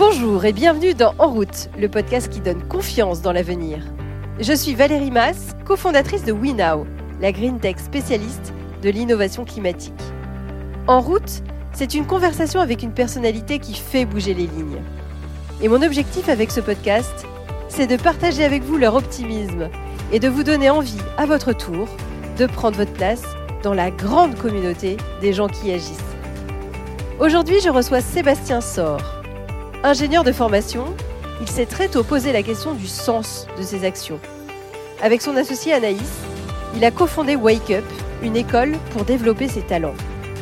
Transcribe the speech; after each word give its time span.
Bonjour 0.00 0.46
et 0.46 0.54
bienvenue 0.54 0.94
dans 0.94 1.14
En 1.18 1.28
route, 1.28 1.68
le 1.78 1.86
podcast 1.86 2.30
qui 2.30 2.40
donne 2.40 2.66
confiance 2.66 3.20
dans 3.20 3.32
l'avenir. 3.32 3.84
Je 4.38 4.54
suis 4.54 4.74
Valérie 4.74 5.10
Mass, 5.10 5.48
cofondatrice 5.66 6.24
de 6.24 6.32
WeNow, 6.32 6.86
la 7.20 7.32
green 7.32 7.60
tech 7.60 7.76
spécialiste 7.76 8.54
de 8.82 8.88
l'innovation 8.88 9.44
climatique. 9.44 9.92
En 10.86 11.02
route, 11.02 11.42
c'est 11.74 11.92
une 11.92 12.06
conversation 12.06 12.60
avec 12.60 12.82
une 12.82 12.94
personnalité 12.94 13.58
qui 13.58 13.74
fait 13.74 14.06
bouger 14.06 14.32
les 14.32 14.46
lignes. 14.46 14.80
Et 15.60 15.68
mon 15.68 15.82
objectif 15.82 16.30
avec 16.30 16.50
ce 16.50 16.60
podcast, 16.60 17.26
c'est 17.68 17.86
de 17.86 18.02
partager 18.02 18.42
avec 18.42 18.62
vous 18.62 18.78
leur 18.78 18.94
optimisme 18.94 19.68
et 20.12 20.18
de 20.18 20.28
vous 20.28 20.44
donner 20.44 20.70
envie, 20.70 21.02
à 21.18 21.26
votre 21.26 21.52
tour, 21.52 21.88
de 22.38 22.46
prendre 22.46 22.78
votre 22.78 22.94
place 22.94 23.24
dans 23.62 23.74
la 23.74 23.90
grande 23.90 24.34
communauté 24.36 24.96
des 25.20 25.34
gens 25.34 25.48
qui 25.48 25.70
agissent. 25.70 25.98
Aujourd'hui, 27.18 27.60
je 27.62 27.68
reçois 27.68 28.00
Sébastien 28.00 28.62
Sor. 28.62 29.19
Ingénieur 29.82 30.24
de 30.24 30.32
formation, 30.32 30.84
il 31.40 31.48
s'est 31.48 31.64
très 31.64 31.88
tôt 31.88 32.04
posé 32.04 32.32
la 32.32 32.42
question 32.42 32.74
du 32.74 32.86
sens 32.86 33.46
de 33.56 33.62
ses 33.62 33.86
actions. 33.86 34.20
Avec 35.02 35.22
son 35.22 35.34
associé 35.36 35.72
Anaïs, 35.72 36.18
il 36.76 36.84
a 36.84 36.90
cofondé 36.90 37.34
Wake 37.34 37.70
Up, 37.70 37.84
une 38.22 38.36
école 38.36 38.76
pour 38.90 39.06
développer 39.06 39.48
ses 39.48 39.62
talents. 39.62 39.94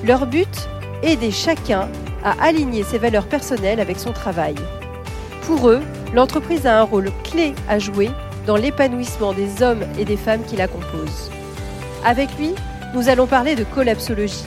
Leur 0.04 0.26
but 0.26 0.68
Aider 1.04 1.30
chacun 1.30 1.88
à 2.24 2.32
aligner 2.42 2.82
ses 2.82 2.98
valeurs 2.98 3.28
personnelles 3.28 3.78
avec 3.78 4.00
son 4.00 4.12
travail. 4.12 4.56
Pour 5.42 5.68
eux, 5.68 5.82
l'entreprise 6.12 6.66
a 6.66 6.80
un 6.80 6.82
rôle 6.82 7.12
clé 7.22 7.54
à 7.68 7.78
jouer 7.78 8.10
dans 8.44 8.56
l'épanouissement 8.56 9.34
des 9.34 9.62
hommes 9.62 9.84
et 10.00 10.04
des 10.04 10.16
femmes 10.16 10.42
qui 10.44 10.56
la 10.56 10.66
composent. 10.66 11.30
Avec 12.04 12.28
lui, 12.38 12.56
nous 12.92 13.08
allons 13.08 13.28
parler 13.28 13.54
de 13.54 13.62
collapsologie, 13.62 14.46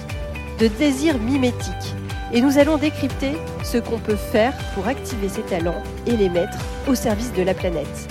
de 0.59 0.67
désir 0.67 1.17
mimétique, 1.17 1.95
et 2.33 2.41
nous 2.41 2.57
allons 2.57 2.77
décrypter 2.77 3.33
ce 3.63 3.77
qu'on 3.77 3.99
peut 3.99 4.15
faire 4.15 4.53
pour 4.73 4.87
activer 4.87 5.27
ses 5.29 5.41
talents 5.43 5.81
et 6.07 6.15
les 6.15 6.29
mettre 6.29 6.57
au 6.87 6.95
service 6.95 7.33
de 7.33 7.43
la 7.43 7.53
planète. 7.53 8.07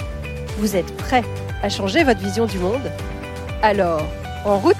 Vous 0.59 0.77
êtes 0.77 0.95
prêts 0.97 1.25
à 1.63 1.69
changer 1.69 2.05
votre 2.05 2.21
vision 2.21 2.47
du 2.47 2.59
monde? 2.59 2.91
Alors, 3.63 4.03
en 4.45 4.59
route 4.59 4.77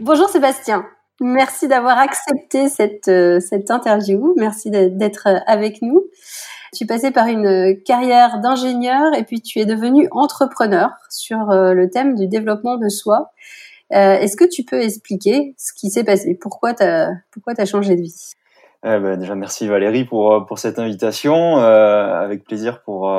Bonjour 0.00 0.28
Sébastien, 0.28 0.86
merci 1.20 1.68
d'avoir 1.68 1.98
accepté 1.98 2.68
cette, 2.68 3.08
euh, 3.08 3.38
interview, 3.68 4.34
merci 4.36 4.70
d'être 4.70 5.28
avec 5.46 5.82
nous. 5.82 6.04
Tu 6.72 6.86
passé 6.86 7.10
par 7.10 7.26
une 7.26 7.76
carrière 7.84 8.40
d'ingénieur 8.40 9.12
et 9.14 9.24
puis 9.24 9.42
tu 9.42 9.58
es 9.58 9.66
devenu 9.66 10.08
entrepreneur 10.12 10.90
sur 11.10 11.50
euh, 11.50 11.74
le 11.74 11.90
thème 11.90 12.14
du 12.14 12.28
développement 12.28 12.76
de 12.76 12.88
soi. 12.88 13.32
Euh, 13.92 14.14
est-ce 14.14 14.36
que 14.36 14.44
tu 14.48 14.64
peux 14.64 14.80
expliquer 14.80 15.54
ce 15.58 15.72
qui 15.72 15.90
s'est 15.90 16.04
passé? 16.04 16.38
Pourquoi 16.40 16.74
tu 16.74 16.82
as, 16.84 17.66
changé 17.66 17.96
de 17.96 18.02
vie? 18.02 18.32
Eh 18.84 18.98
ben, 18.98 19.18
déjà 19.18 19.34
merci 19.34 19.66
Valérie 19.66 20.04
pour 20.04 20.32
euh, 20.32 20.56
cette 20.56 20.78
invitation, 20.78 21.58
euh, 21.58 22.20
avec 22.20 22.44
plaisir 22.44 22.82
pour, 22.82 23.10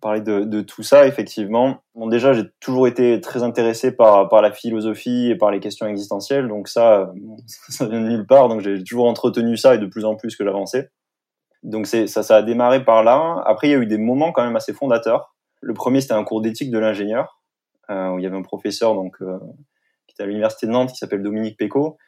parler 0.00 0.22
de, 0.22 0.60
tout 0.62 0.82
ça 0.82 1.06
effectivement. 1.06 1.82
Bon 1.94 2.08
déjà 2.08 2.32
j'ai 2.32 2.44
toujours 2.58 2.88
été 2.88 3.20
très 3.20 3.42
intéressé 3.42 3.92
par 3.92 4.40
la 4.40 4.50
philosophie 4.50 5.30
et 5.30 5.36
par 5.36 5.50
les 5.50 5.60
questions 5.60 5.86
existentielles, 5.86 6.48
donc 6.48 6.68
ça 6.68 7.12
ça 7.46 7.86
vient 7.86 8.00
de 8.00 8.08
nulle 8.08 8.26
part, 8.26 8.48
donc 8.48 8.60
j'ai 8.60 8.82
toujours 8.82 9.06
entretenu 9.06 9.56
ça 9.56 9.74
et 9.74 9.78
de 9.78 9.86
plus 9.86 10.04
en 10.04 10.16
plus 10.16 10.34
que 10.36 10.44
j'avançais. 10.44 10.90
Donc 11.62 11.86
ça 11.86 12.36
a 12.36 12.42
démarré 12.42 12.82
par 12.82 13.04
là. 13.04 13.42
Après 13.44 13.68
il 13.68 13.70
y 13.72 13.74
a 13.74 13.78
eu 13.78 13.86
des 13.86 13.98
moments 13.98 14.32
quand 14.32 14.42
même 14.42 14.56
assez 14.56 14.72
fondateurs. 14.72 15.34
Le 15.60 15.74
premier 15.74 16.00
c'était 16.00 16.14
un 16.14 16.24
cours 16.24 16.40
d'éthique 16.40 16.70
de 16.70 16.78
l'ingénieur 16.78 17.39
où 17.90 18.18
il 18.18 18.22
y 18.22 18.26
avait 18.26 18.36
un 18.36 18.42
professeur 18.42 18.94
donc 18.94 19.16
qui 19.18 20.14
était 20.14 20.22
à 20.22 20.26
l'université 20.26 20.66
de 20.66 20.72
Nantes 20.72 20.90
qui 20.90 20.96
s'appelle 20.96 21.22
Dominique 21.22 21.58
Péco 21.58 21.98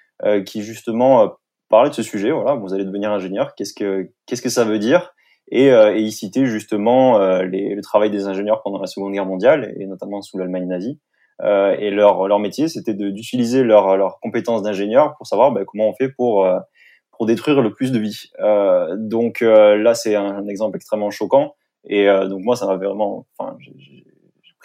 qui 0.47 0.63
justement 0.63 1.35
parler 1.73 1.91
de 1.91 1.95
ce 1.95 2.03
sujet. 2.03 2.31
Voilà, 2.31 2.55
vous 2.55 2.75
allez 2.75 2.85
devenir 2.85 3.11
ingénieur. 3.11 3.55
Qu'est-ce 3.57 3.75
que 3.75 4.11
qu'est-ce 4.27 4.43
que 4.43 4.49
ça 4.49 4.65
veut 4.65 4.79
dire? 4.79 5.15
Et, 5.51 5.73
euh, 5.73 5.95
et 5.95 6.01
il 6.01 6.13
citait 6.13 6.47
justement 6.47 7.19
euh, 7.19 7.43
les, 7.43 7.75
le 7.75 7.83
travail 7.83 8.11
des 8.11 8.27
ingénieurs 8.27 8.63
pendant 8.63 8.79
la 8.79 8.87
Seconde 8.87 9.13
Guerre 9.13 9.27
mondiale 9.27 9.75
et 9.77 9.87
notamment 9.87 10.23
sous 10.23 10.39
l'Allemagne 10.39 10.67
nazie. 10.69 11.01
Euh, 11.43 11.75
et 11.79 11.91
leur 11.91 12.29
leur 12.29 12.39
métier, 12.39 12.69
c'était 12.69 12.95
d'utiliser 12.95 13.65
leurs 13.65 13.97
leur 13.97 14.21
compétences 14.21 14.63
d'ingénieur 14.63 15.17
pour 15.17 15.27
savoir 15.27 15.51
bah, 15.51 15.63
comment 15.67 15.89
on 15.89 15.95
fait 15.95 16.09
pour 16.11 16.45
euh, 16.45 16.59
pour 17.11 17.27
détruire 17.27 17.61
le 17.61 17.73
plus 17.73 17.91
de 17.91 17.99
vie. 17.99 18.31
Euh, 18.41 18.95
donc 18.97 19.41
là, 19.41 19.95
c'est 19.95 20.15
un, 20.15 20.47
exemple 20.47 20.77
extrêmement 20.77 21.11
choquant. 21.11 21.55
Et 21.85 22.07
donc 22.07 22.43
moi, 22.43 22.57
ça 22.57 22.67
m'a 22.67 22.77
vraiment, 22.77 23.27
enfin, 23.37 23.57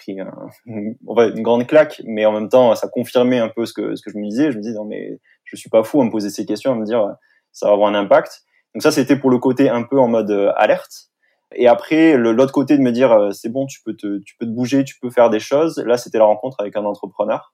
une 0.08 1.42
grande 1.42 1.68
claque, 1.68 2.02
mais 2.06 2.26
en 2.26 2.32
même 2.32 2.50
temps, 2.50 2.76
ça 2.76 2.88
confirmait 2.88 3.40
un 3.40 3.50
peu 3.50 3.66
ce 3.66 3.74
que 3.74 3.96
ce 3.96 4.02
que 4.02 4.12
je 4.12 4.18
me 4.18 4.28
disais. 4.28 4.52
Je 4.52 4.58
me 4.58 4.62
disais 4.62 4.76
non 4.76 4.86
mais 4.86 5.20
je 5.44 5.56
suis 5.56 5.70
pas 5.70 5.84
fou 5.84 6.02
à 6.02 6.06
me 6.06 6.12
poser 6.12 6.30
ces 6.30 6.46
questions, 6.46 6.74
à 6.74 6.76
me 6.76 6.86
dire 6.86 7.16
ça 7.52 7.68
va 7.68 7.74
avoir 7.74 7.90
un 7.90 7.96
impact. 7.96 8.44
Donc 8.74 8.84
ça, 8.84 8.92
c'était 8.92 9.16
pour 9.16 9.30
le 9.30 9.40
côté 9.40 9.70
un 9.70 9.84
peu 9.84 10.00
en 10.00 10.08
mode 10.08 10.30
euh, 10.32 10.52
alerte. 10.56 11.10
Et 11.56 11.68
après, 11.68 12.18
l'autre 12.18 12.52
côté 12.52 12.78
de 12.78 12.84
me 12.84 12.92
dire 12.92 13.12
euh, 13.12 13.32
c'est 13.32 13.50
bon, 13.50 13.66
tu 13.66 13.82
peux 13.84 13.96
te, 13.96 14.20
tu 14.20 14.36
peux 14.38 14.46
te 14.46 14.52
bouger, 14.52 14.84
tu 14.84 15.00
peux 15.00 15.10
faire 15.10 15.30
des 15.30 15.40
choses. 15.40 15.78
Là, 15.80 15.98
c'était 15.98 16.18
la 16.20 16.26
rencontre 16.26 16.58
avec 16.60 16.76
un 16.76 16.86
entrepreneur 16.86 17.54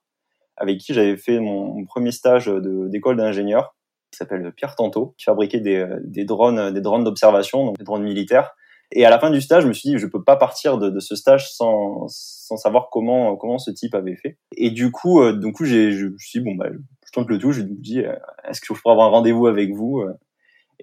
avec 0.56 0.78
qui 0.78 0.94
j'avais 0.94 1.16
fait 1.16 1.40
mon, 1.40 1.84
premier 1.84 2.12
stage 2.12 2.46
d'école 2.46 3.16
d'ingénieur 3.16 3.74
qui 4.10 4.18
s'appelle 4.18 4.52
Pierre 4.56 4.76
Tanto, 4.76 5.14
qui 5.18 5.24
fabriquait 5.24 5.60
des, 5.60 5.86
des 6.04 6.24
drones, 6.24 6.72
des 6.72 6.80
drones 6.80 7.02
d'observation, 7.02 7.66
donc 7.66 7.78
des 7.78 7.84
drones 7.84 8.04
militaires. 8.04 8.54
Et 8.96 9.04
à 9.04 9.10
la 9.10 9.18
fin 9.18 9.30
du 9.30 9.40
stage, 9.40 9.64
je 9.64 9.68
me 9.68 9.72
suis 9.72 9.90
dit, 9.90 9.98
je 9.98 10.06
peux 10.06 10.22
pas 10.22 10.36
partir 10.36 10.78
de, 10.78 10.88
de 10.88 11.00
ce 11.00 11.16
stage 11.16 11.52
sans, 11.52 12.06
sans 12.08 12.56
savoir 12.56 12.90
comment 12.90 13.36
comment 13.36 13.58
ce 13.58 13.72
type 13.72 13.94
avait 13.96 14.14
fait. 14.14 14.38
Et 14.56 14.70
du 14.70 14.92
coup, 14.92 15.20
euh, 15.20 15.32
du 15.32 15.52
coup, 15.52 15.64
j'ai, 15.64 15.90
je 15.90 16.06
me 16.06 16.18
suis 16.18 16.38
dit, 16.38 16.44
bon 16.44 16.54
bah, 16.54 16.68
tente 17.12 17.28
le 17.28 17.38
tout, 17.38 17.50
je 17.50 17.62
lui 17.62 17.74
dis 17.74 18.04
euh, 18.04 18.14
est-ce 18.48 18.60
que 18.60 18.72
je 18.72 18.80
pourrais 18.80 18.92
avoir 18.92 19.08
un 19.08 19.10
rendez-vous 19.10 19.48
avec 19.48 19.72
vous 19.72 20.00
euh? 20.00 20.14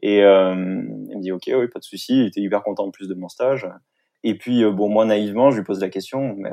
Et 0.02 0.24
euh, 0.24 0.54
il 1.10 1.18
me 1.18 1.22
dit 1.22 1.32
ok, 1.32 1.44
oui, 1.48 1.68
pas 1.70 1.80
de 1.80 1.84
souci. 1.86 2.22
Il 2.22 2.28
était 2.28 2.42
hyper 2.42 2.64
content 2.64 2.86
en 2.86 2.92
plus 2.92 3.08
de 3.08 3.14
mon 3.14 3.30
stage. 3.30 3.68
Et 4.24 4.38
puis 4.38 4.64
bon, 4.66 4.90
moi 4.90 5.06
naïvement, 5.06 5.50
je 5.50 5.58
lui 5.58 5.64
pose 5.64 5.80
la 5.80 5.90
question 5.90 6.36
mais, 6.38 6.52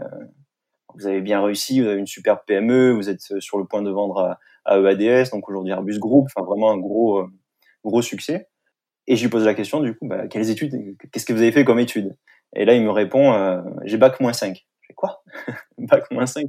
vous 0.95 1.07
avez 1.07 1.21
bien 1.21 1.43
réussi, 1.43 1.81
vous 1.81 1.89
avez 1.89 1.99
une 1.99 2.07
super 2.07 2.43
PME, 2.45 2.93
vous 2.93 3.11
êtes 3.11 3.41
sur 3.41 3.59
le 3.59 3.65
point 3.65 3.83
de 3.83 3.91
vendre 3.91 4.39
à, 4.65 4.79
EADS, 4.79 5.31
donc 5.31 5.49
aujourd'hui 5.49 5.73
Airbus 5.73 5.99
Group, 5.99 6.27
enfin 6.27 6.45
vraiment 6.45 6.71
un 6.71 6.79
gros 6.79 7.27
gros 7.85 8.03
succès. 8.03 8.49
Et 9.09 9.17
je 9.17 9.23
lui 9.23 9.31
pose 9.31 9.45
la 9.45 9.55
question 9.55 9.81
du 9.81 9.97
coup, 9.97 10.07
bah, 10.07 10.29
quelles 10.29 10.51
études, 10.51 10.73
qu'est-ce 11.11 11.27
que 11.27 11.33
vous 11.33 11.43
avez 11.43 11.51
fait 11.51 11.65
comme 11.65 11.81
études? 11.81 12.17
Et 12.55 12.65
là 12.65 12.75
il 12.75 12.83
me 12.83 12.91
répond 12.91 13.63
j'ai 13.85 13.97
bac 13.97 14.21
moins 14.21 14.33
5. 14.33 14.57
Je 14.81 14.87
fais 14.87 14.95
quoi? 14.95 15.23
Bac 15.79 16.11
moins 16.11 16.27
5 16.27 16.47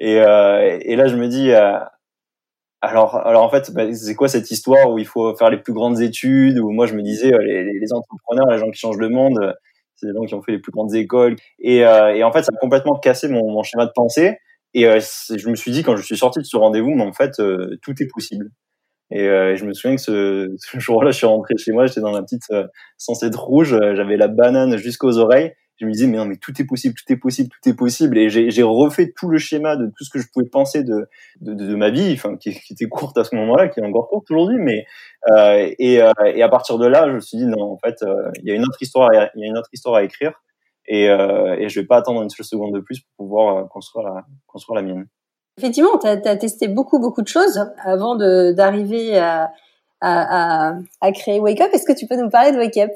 et, 0.00 0.20
euh, 0.20 0.78
et 0.80 0.96
là 0.96 1.06
je 1.06 1.16
me 1.16 1.28
dis 1.28 1.52
alors, 2.86 3.16
alors 3.16 3.42
en 3.42 3.50
fait, 3.50 3.72
bah, 3.72 3.92
c'est 3.92 4.14
quoi 4.14 4.28
cette 4.28 4.50
histoire 4.50 4.90
où 4.90 4.98
il 4.98 5.06
faut 5.06 5.34
faire 5.36 5.50
les 5.50 5.56
plus 5.56 5.72
grandes 5.72 6.00
études 6.00 6.58
Où 6.58 6.70
moi, 6.70 6.86
je 6.86 6.94
me 6.94 7.02
disais, 7.02 7.32
euh, 7.32 7.38
les, 7.38 7.92
entrepreneurs, 7.92 8.46
les 8.50 8.58
gens 8.58 8.70
qui 8.70 8.78
changent 8.78 8.98
le 8.98 9.08
monde, 9.08 9.38
euh, 9.42 9.52
c'est 9.94 10.06
les 10.06 10.12
gens 10.12 10.24
qui 10.24 10.34
ont 10.34 10.42
fait 10.42 10.52
les 10.52 10.58
plus 10.58 10.72
grandes 10.72 10.94
écoles. 10.94 11.36
Et, 11.58 11.84
euh, 11.84 12.14
et 12.14 12.22
en 12.22 12.32
fait, 12.32 12.42
ça 12.42 12.52
a 12.54 12.58
complètement 12.58 12.96
cassé 12.98 13.28
mon, 13.28 13.50
mon 13.50 13.62
schéma 13.62 13.86
de 13.86 13.92
pensée. 13.94 14.38
Et 14.74 14.82
je 14.82 15.48
me 15.48 15.54
suis 15.54 15.70
dit, 15.70 15.82
quand 15.82 15.96
je 15.96 16.02
suis 16.02 16.18
sorti 16.18 16.38
de 16.38 16.44
ce 16.44 16.56
rendez-vous, 16.58 16.90
mais 16.90 17.02
en 17.02 17.14
fait, 17.14 17.32
tout 17.80 17.94
est 17.98 18.08
possible. 18.12 18.50
Et 19.10 19.24
je 19.24 19.64
me 19.64 19.72
souviens 19.72 19.96
que 19.96 20.02
ce, 20.02 20.54
ce 20.58 20.78
jour-là, 20.78 21.10
je 21.10 21.18
suis 21.18 21.26
rentré 21.26 21.54
chez 21.56 21.72
moi, 21.72 21.86
j'étais 21.86 22.00
dans 22.00 22.12
la 22.12 22.22
petite 22.22 22.46
censée 22.96 23.30
rouge, 23.34 23.76
j'avais 23.94 24.16
la 24.16 24.28
banane 24.28 24.76
jusqu'aux 24.76 25.18
oreilles. 25.18 25.52
Je 25.78 25.84
me 25.84 25.92
disais 25.92 26.06
mais 26.06 26.16
non 26.16 26.24
mais 26.24 26.36
tout 26.36 26.52
est 26.58 26.64
possible 26.64 26.94
tout 26.94 27.12
est 27.12 27.18
possible 27.18 27.50
tout 27.50 27.68
est 27.68 27.74
possible. 27.74 28.16
Et 28.16 28.30
j'ai 28.30 28.62
refait 28.62 29.12
tout 29.14 29.28
le 29.28 29.36
schéma 29.36 29.76
de 29.76 29.86
tout 29.86 30.04
ce 30.04 30.10
que 30.10 30.18
je 30.18 30.26
pouvais 30.32 30.48
penser 30.48 30.84
de 30.84 31.06
de, 31.42 31.52
de, 31.52 31.74
ma 31.74 31.90
vie 31.90 32.14
enfin 32.14 32.36
qui, 32.36 32.52
qui, 32.52 32.72
était 32.72 32.88
courte 32.88 33.18
à 33.18 33.24
ce 33.24 33.34
moment-là 33.36 33.68
qui 33.68 33.80
est 33.80 33.84
encore 33.84 34.08
courte 34.08 34.30
aujourd'hui 34.30 34.56
mais 34.58 34.86
euh, 35.30 35.70
et, 35.78 36.00
euh, 36.00 36.12
et 36.24 36.42
à 36.42 36.48
partir 36.48 36.78
de 36.78 36.86
là 36.86 37.06
je 37.08 37.12
me 37.12 37.20
suis 37.20 37.36
dit 37.36 37.46
non 37.46 37.72
en 37.72 37.78
fait 37.84 38.02
euh, 38.02 38.30
il 38.42 38.48
y 38.48 38.52
a 38.52 38.54
une 38.54 38.62
autre 38.62 38.80
histoire 38.80 39.10
il 39.12 39.40
y 39.42 39.44
a 39.44 39.46
une 39.46 39.58
autre 39.58 39.68
histoire 39.72 39.96
à 39.96 40.02
écrire. 40.02 40.32
Et 40.88 41.08
euh, 41.10 41.56
et 41.58 41.68
je 41.68 41.80
vais 41.80 41.86
pas 41.86 41.96
attendre 41.96 42.22
une 42.22 42.30
seule 42.30 42.46
seconde 42.46 42.74
de 42.74 42.80
plus 42.80 43.00
pour 43.00 43.26
pouvoir 43.26 43.56
euh, 43.56 43.64
construire 43.66 44.06
la 44.06 44.24
construire 44.46 44.76
la 44.76 44.82
mienne 44.82 45.06
effectivement 45.58 45.98
tu 45.98 46.06
as, 46.06 46.36
testé 46.36 46.68
beaucoup 46.68 46.98
beaucoup 46.98 47.22
de 47.22 47.28
choses 47.28 47.64
avant 47.84 48.16
d'arriver 48.16 49.18
à, 50.00 50.72
créer 51.14 51.40
Wake 51.40 51.60
Up 51.60 51.70
est-ce 51.72 51.86
que 51.86 51.98
tu 51.98 52.06
peux 52.06 52.16
nous 52.16 52.30
parler 52.30 52.52
de 52.52 52.58
Wake 52.58 52.76
Up? 52.76 52.90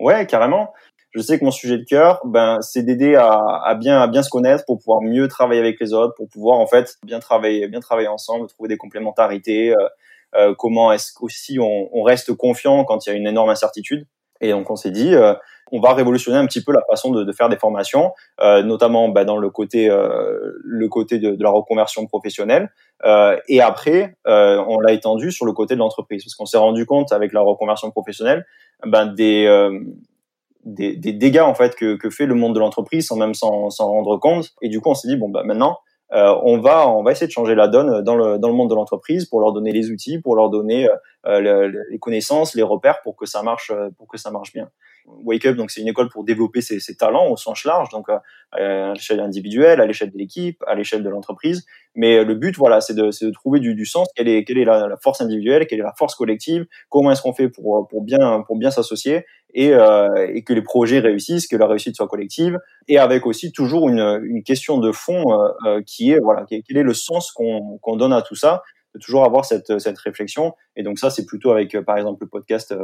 Ouais, 0.00 0.26
carrément 0.26 0.72
je 1.12 1.20
sais 1.20 1.38
que 1.38 1.44
mon 1.44 1.50
sujet 1.50 1.78
de 1.78 1.84
cœur, 1.84 2.20
ben, 2.24 2.58
c'est 2.60 2.82
d'aider 2.82 3.16
à, 3.16 3.74
bien, 3.74 4.22
se 4.22 4.30
connaître 4.30 4.64
pour 4.64 4.78
pouvoir 4.78 5.02
mieux 5.02 5.26
travailler 5.28 5.60
avec 5.60 5.80
les 5.80 5.92
autres, 5.92 6.14
pour 6.14 6.28
pouvoir 6.28 6.58
en 6.58 6.66
fait 6.66 6.96
bien 7.04 7.18
travailler, 7.18 7.66
bien 7.66 7.80
travailler 7.80 8.08
ensemble, 8.08 8.46
trouver 8.46 8.68
des 8.68 8.76
complémentarités. 8.76 9.72
Euh, 9.72 9.88
euh 10.36 10.54
comment 10.56 10.92
est-ce 10.92 11.12
qu'aussi 11.12 11.58
on, 11.58 12.02
reste 12.02 12.32
confiant 12.34 12.84
quand 12.84 13.06
il 13.06 13.10
y 13.10 13.12
a 13.12 13.16
une 13.16 13.26
énorme 13.26 13.50
incertitude. 13.50 14.06
Et 14.40 14.52
donc 14.52 14.70
on 14.70 14.76
s'est 14.76 14.92
dit, 14.92 15.14
euh, 15.14 15.34
on 15.72 15.80
va 15.80 15.94
révolutionner 15.94 16.38
un 16.38 16.46
petit 16.46 16.62
peu 16.62 16.72
la 16.72 16.82
façon 16.88 17.10
de, 17.10 17.32
faire 17.32 17.48
des 17.48 17.56
formations, 17.56 18.12
euh, 18.40 18.62
notamment 18.62 19.08
ben, 19.08 19.24
dans 19.24 19.36
le 19.36 19.50
côté, 19.50 19.88
euh, 19.88 20.52
le 20.62 20.88
côté 20.88 21.18
de, 21.18 21.36
la 21.40 21.50
reconversion 21.50 22.06
professionnelle. 22.06 22.70
et 23.48 23.60
après, 23.60 24.16
on 24.26 24.80
l'a 24.80 24.92
étendu 24.92 25.32
sur 25.32 25.46
le 25.46 25.52
côté 25.52 25.74
de 25.74 25.80
l'entreprise, 25.80 26.24
parce 26.24 26.34
qu'on 26.34 26.46
s'est 26.46 26.58
rendu 26.58 26.86
compte 26.86 27.12
avec 27.12 27.32
la 27.32 27.40
reconversion 27.40 27.90
professionnelle, 27.90 28.46
ben, 28.84 29.06
des 29.06 29.46
des, 30.64 30.96
des, 30.96 31.12
dégâts 31.12 31.40
en 31.40 31.54
fait 31.54 31.74
que, 31.74 31.96
que 31.96 32.10
fait 32.10 32.26
le 32.26 32.34
monde 32.34 32.54
de 32.54 32.60
l'entreprise 32.60 33.06
sans 33.06 33.16
même 33.16 33.34
s'en 33.34 33.70
rendre 33.78 34.18
compte. 34.18 34.50
Et 34.62 34.68
du 34.68 34.80
coup, 34.80 34.90
on 34.90 34.94
s'est 34.94 35.08
dit 35.08 35.16
bon 35.16 35.28
bah 35.28 35.42
maintenant, 35.44 35.78
euh, 36.12 36.34
on 36.42 36.58
va 36.58 36.88
on 36.88 37.02
va 37.02 37.12
essayer 37.12 37.26
de 37.26 37.32
changer 37.32 37.54
la 37.54 37.68
donne 37.68 38.02
dans 38.02 38.16
le 38.16 38.38
dans 38.38 38.48
le 38.48 38.54
monde 38.54 38.70
de 38.70 38.74
l'entreprise 38.74 39.26
pour 39.26 39.40
leur 39.40 39.52
donner 39.52 39.72
les 39.72 39.90
outils, 39.90 40.20
pour 40.20 40.34
leur 40.34 40.50
donner 40.50 40.88
euh, 41.26 41.70
les 41.88 41.98
connaissances, 41.98 42.54
les 42.54 42.62
repères 42.62 43.00
pour 43.02 43.16
que 43.16 43.26
ça 43.26 43.42
marche 43.42 43.72
pour 43.96 44.08
que 44.08 44.18
ça 44.18 44.30
marche 44.30 44.52
bien. 44.52 44.68
Wake 45.24 45.46
Up, 45.46 45.56
donc 45.56 45.70
c'est 45.70 45.80
une 45.80 45.88
école 45.88 46.08
pour 46.08 46.24
développer 46.24 46.60
ses, 46.60 46.80
talents 46.96 47.28
au 47.30 47.36
sens 47.36 47.64
large, 47.64 47.88
donc 47.90 48.06
à 48.08 48.22
l'échelle 48.94 49.20
individuelle, 49.20 49.80
à 49.80 49.86
l'échelle 49.86 50.10
de 50.10 50.18
l'équipe, 50.18 50.62
à 50.66 50.74
l'échelle 50.74 51.02
de 51.02 51.08
l'entreprise. 51.08 51.64
Mais 51.94 52.24
le 52.24 52.34
but, 52.34 52.56
voilà, 52.56 52.80
c'est 52.80 52.94
de, 52.94 53.10
de, 53.10 53.30
trouver 53.30 53.60
du, 53.60 53.74
du, 53.74 53.84
sens. 53.84 54.08
Quelle 54.14 54.28
est, 54.28 54.44
quelle 54.44 54.58
est 54.58 54.64
la, 54.64 54.96
force 55.02 55.20
individuelle, 55.20 55.66
quelle 55.66 55.80
est 55.80 55.84
la 55.84 55.94
force 55.96 56.14
collective 56.14 56.66
Comment 56.88 57.10
est-ce 57.10 57.22
qu'on 57.22 57.32
fait 57.32 57.48
pour 57.48 57.88
pour 57.88 58.02
bien 58.02 58.42
pour 58.46 58.56
bien 58.56 58.70
s'associer 58.70 59.24
et, 59.54 59.72
euh, 59.72 60.30
et, 60.32 60.42
que 60.42 60.52
les 60.52 60.62
projets 60.62 61.00
réussissent, 61.00 61.46
que 61.46 61.56
la 61.56 61.66
réussite 61.66 61.96
soit 61.96 62.08
collective, 62.08 62.58
et 62.88 62.98
avec 62.98 63.26
aussi 63.26 63.52
toujours 63.52 63.88
une, 63.88 64.20
une 64.24 64.42
question 64.42 64.78
de 64.78 64.92
fond 64.92 65.32
euh, 65.32 65.48
euh 65.66 65.82
qui 65.84 66.12
est 66.12 66.20
voilà 66.20 66.44
quel 66.48 66.76
est 66.76 66.82
le 66.82 66.94
sens 66.94 67.32
qu'on 67.32 67.78
qu'on 67.78 67.96
donne 67.96 68.12
à 68.12 68.22
tout 68.22 68.36
ça, 68.36 68.62
de 68.94 69.00
toujours 69.00 69.24
avoir 69.24 69.44
cette 69.44 69.78
cette 69.78 69.98
réflexion. 69.98 70.54
Et 70.76 70.82
donc 70.82 70.98
ça 70.98 71.10
c'est 71.10 71.26
plutôt 71.26 71.50
avec 71.50 71.74
euh, 71.74 71.82
par 71.82 71.96
exemple 71.96 72.24
le 72.24 72.28
podcast 72.28 72.74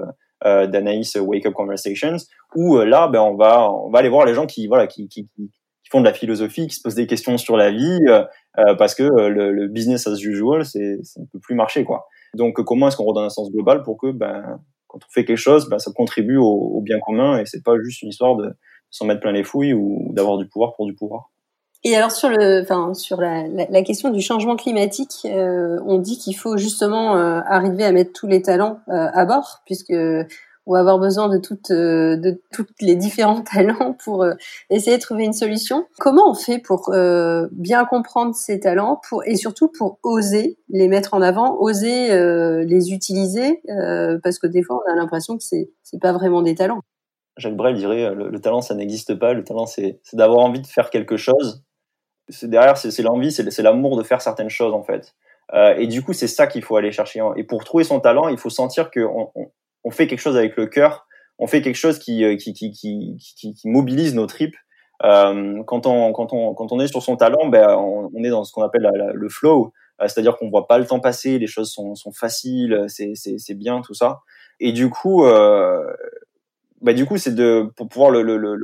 euh, 0.44 0.66
d'Anaïs 0.66 1.16
Wake 1.16 1.46
Up 1.46 1.54
Conversations 1.54 2.16
où 2.54 2.78
là 2.78 3.08
ben 3.08 3.20
on 3.20 3.36
va 3.36 3.70
on 3.70 3.90
va 3.90 3.98
aller 3.98 4.08
voir 4.08 4.26
les 4.26 4.34
gens 4.34 4.46
qui 4.46 4.66
voilà 4.66 4.86
qui, 4.86 5.08
qui, 5.08 5.28
qui 5.36 5.90
font 5.90 6.00
de 6.00 6.06
la 6.06 6.14
philosophie, 6.14 6.66
qui 6.66 6.74
se 6.74 6.82
posent 6.82 6.96
des 6.96 7.06
questions 7.06 7.38
sur 7.38 7.56
la 7.56 7.70
vie, 7.70 8.00
euh, 8.08 8.74
parce 8.76 8.94
que 8.94 9.04
le, 9.04 9.52
le, 9.52 9.68
business 9.68 10.08
as 10.08 10.20
usual, 10.20 10.64
c'est 10.64 10.98
ça 11.04 11.20
ne 11.20 11.26
peut 11.26 11.38
plus 11.38 11.54
marcher 11.54 11.84
quoi. 11.84 12.06
Donc 12.34 12.60
comment 12.64 12.88
est-ce 12.88 12.96
qu'on 12.96 13.04
redonne 13.04 13.24
un 13.24 13.30
sens 13.30 13.52
global 13.52 13.82
pour 13.82 13.96
que 13.96 14.10
ben 14.10 14.58
quand 14.88 14.98
on 15.04 15.12
fait 15.12 15.24
quelque 15.24 15.36
chose, 15.36 15.68
ben, 15.68 15.78
ça 15.78 15.92
contribue 15.92 16.36
au, 16.36 16.80
bien 16.80 16.98
commun 17.00 17.38
et 17.38 17.46
c'est 17.46 17.62
pas 17.62 17.74
juste 17.82 18.02
une 18.02 18.08
histoire 18.08 18.36
de 18.36 18.54
s'en 18.90 19.06
mettre 19.06 19.20
plein 19.20 19.32
les 19.32 19.44
fouilles 19.44 19.74
ou 19.74 20.12
d'avoir 20.12 20.38
du 20.38 20.46
pouvoir 20.48 20.74
pour 20.74 20.86
du 20.86 20.94
pouvoir? 20.94 21.30
Et 21.84 21.96
alors 21.96 22.10
sur 22.10 22.28
le, 22.28 22.62
enfin 22.62 22.94
sur 22.94 23.20
la, 23.20 23.46
la, 23.48 23.82
question 23.82 24.10
du 24.10 24.20
changement 24.20 24.56
climatique, 24.56 25.24
euh, 25.24 25.78
on 25.86 25.98
dit 25.98 26.18
qu'il 26.18 26.36
faut 26.36 26.56
justement 26.56 27.16
euh, 27.16 27.40
arriver 27.46 27.84
à 27.84 27.92
mettre 27.92 28.12
tous 28.12 28.26
les 28.26 28.42
talents 28.42 28.80
euh, 28.88 29.08
à 29.12 29.24
bord, 29.24 29.62
puisque 29.64 29.94
on 30.66 30.72
va 30.72 30.80
avoir 30.80 30.98
besoin 30.98 31.28
de 31.28 31.38
toutes, 31.38 31.70
euh, 31.70 32.16
de 32.16 32.40
toutes 32.52 32.70
les 32.80 32.96
différents 32.96 33.42
talents 33.54 33.96
pour 34.04 34.24
euh, 34.24 34.34
essayer 34.68 34.96
de 34.96 35.02
trouver 35.02 35.24
une 35.24 35.32
solution. 35.32 35.86
Comment 35.98 36.28
on 36.28 36.34
fait 36.34 36.58
pour 36.58 36.90
euh, 36.92 37.46
bien 37.52 37.84
comprendre 37.84 38.34
ces 38.34 38.58
talents 38.60 39.00
pour, 39.08 39.22
et 39.26 39.36
surtout 39.36 39.68
pour 39.68 39.98
oser 40.02 40.58
les 40.68 40.88
mettre 40.88 41.14
en 41.14 41.22
avant, 41.22 41.56
oser 41.60 42.08
les 42.64 42.92
utiliser 42.92 43.62
Parce 44.22 44.38
que 44.38 44.46
des 44.46 44.62
fois, 44.62 44.82
on 44.84 44.92
a 44.92 44.96
l'impression 44.96 45.36
que 45.36 45.44
c'est 45.44 45.70
c'est 45.82 46.00
pas 46.00 46.12
vraiment 46.12 46.42
des 46.42 46.54
talents. 46.54 46.80
Jacques 47.36 47.56
Brel 47.56 47.76
dirait 47.76 48.14
le, 48.14 48.40
talent, 48.40 48.60
ça 48.60 48.74
n'existe 48.74 49.14
pas. 49.14 49.32
Le 49.32 49.44
talent, 49.44 49.66
c'est 49.66 50.00
d'avoir 50.14 50.40
envie 50.40 50.60
de 50.60 50.66
faire 50.66 50.90
quelque 50.90 51.16
chose. 51.16 51.62
Derrière, 52.42 52.76
c'est 52.76 53.02
l'envie, 53.02 53.30
c'est 53.32 53.62
l'amour 53.62 53.96
de 53.96 54.02
faire 54.02 54.20
certaines 54.20 54.50
choses 54.50 54.74
en 54.74 54.82
fait. 54.82 55.14
et 55.54 55.86
du 55.86 56.02
coup, 56.02 56.12
c'est 56.12 56.26
ça 56.26 56.46
qu'il 56.46 56.62
faut 56.62 56.76
aller 56.76 56.92
chercher. 56.92 57.22
Et 57.36 57.44
pour 57.44 57.64
trouver 57.64 57.84
son 57.84 58.00
talent, 58.00 58.28
il 58.28 58.38
faut 58.38 58.50
sentir 58.50 58.90
que 58.90 59.00
on, 59.00 59.30
on 59.86 59.90
fait 59.92 60.08
quelque 60.08 60.20
chose 60.20 60.36
avec 60.36 60.56
le 60.56 60.66
cœur, 60.66 61.06
on 61.38 61.46
fait 61.46 61.62
quelque 61.62 61.76
chose 61.76 61.98
qui, 62.00 62.24
euh, 62.24 62.36
qui, 62.36 62.52
qui, 62.52 62.72
qui, 62.72 63.16
qui, 63.18 63.68
mobilise 63.68 64.14
nos 64.14 64.26
tripes. 64.26 64.56
Euh, 65.04 65.62
quand, 65.64 65.86
on, 65.86 66.12
quand, 66.12 66.32
on, 66.32 66.54
quand 66.54 66.72
on 66.72 66.80
est 66.80 66.88
sur 66.88 67.02
son 67.02 67.16
talent, 67.16 67.46
ben, 67.46 67.68
on, 67.76 68.24
est 68.24 68.30
dans 68.30 68.42
ce 68.44 68.52
qu'on 68.52 68.62
appelle 68.62 68.90
le 69.14 69.28
flow, 69.28 69.72
euh, 70.00 70.08
c'est-à-dire 70.08 70.36
qu'on 70.36 70.50
voit 70.50 70.66
pas 70.66 70.78
le 70.78 70.86
temps 70.86 70.98
passer, 70.98 71.38
les 71.38 71.46
choses 71.46 71.70
sont, 71.70 71.94
sont 71.94 72.12
faciles, 72.12 72.86
c'est, 72.88 73.54
bien 73.54 73.80
tout 73.80 73.94
ça. 73.94 74.20
Et 74.58 74.72
du 74.72 74.90
coup, 74.90 75.24
euh, 75.24 75.84
bah, 76.86 76.92
du 76.92 77.04
coup, 77.04 77.16
c'est 77.18 77.34
de 77.34 77.68
pour 77.76 77.88
pouvoir 77.88 78.12
le, 78.12 78.22
le, 78.22 78.36
le, 78.36 78.54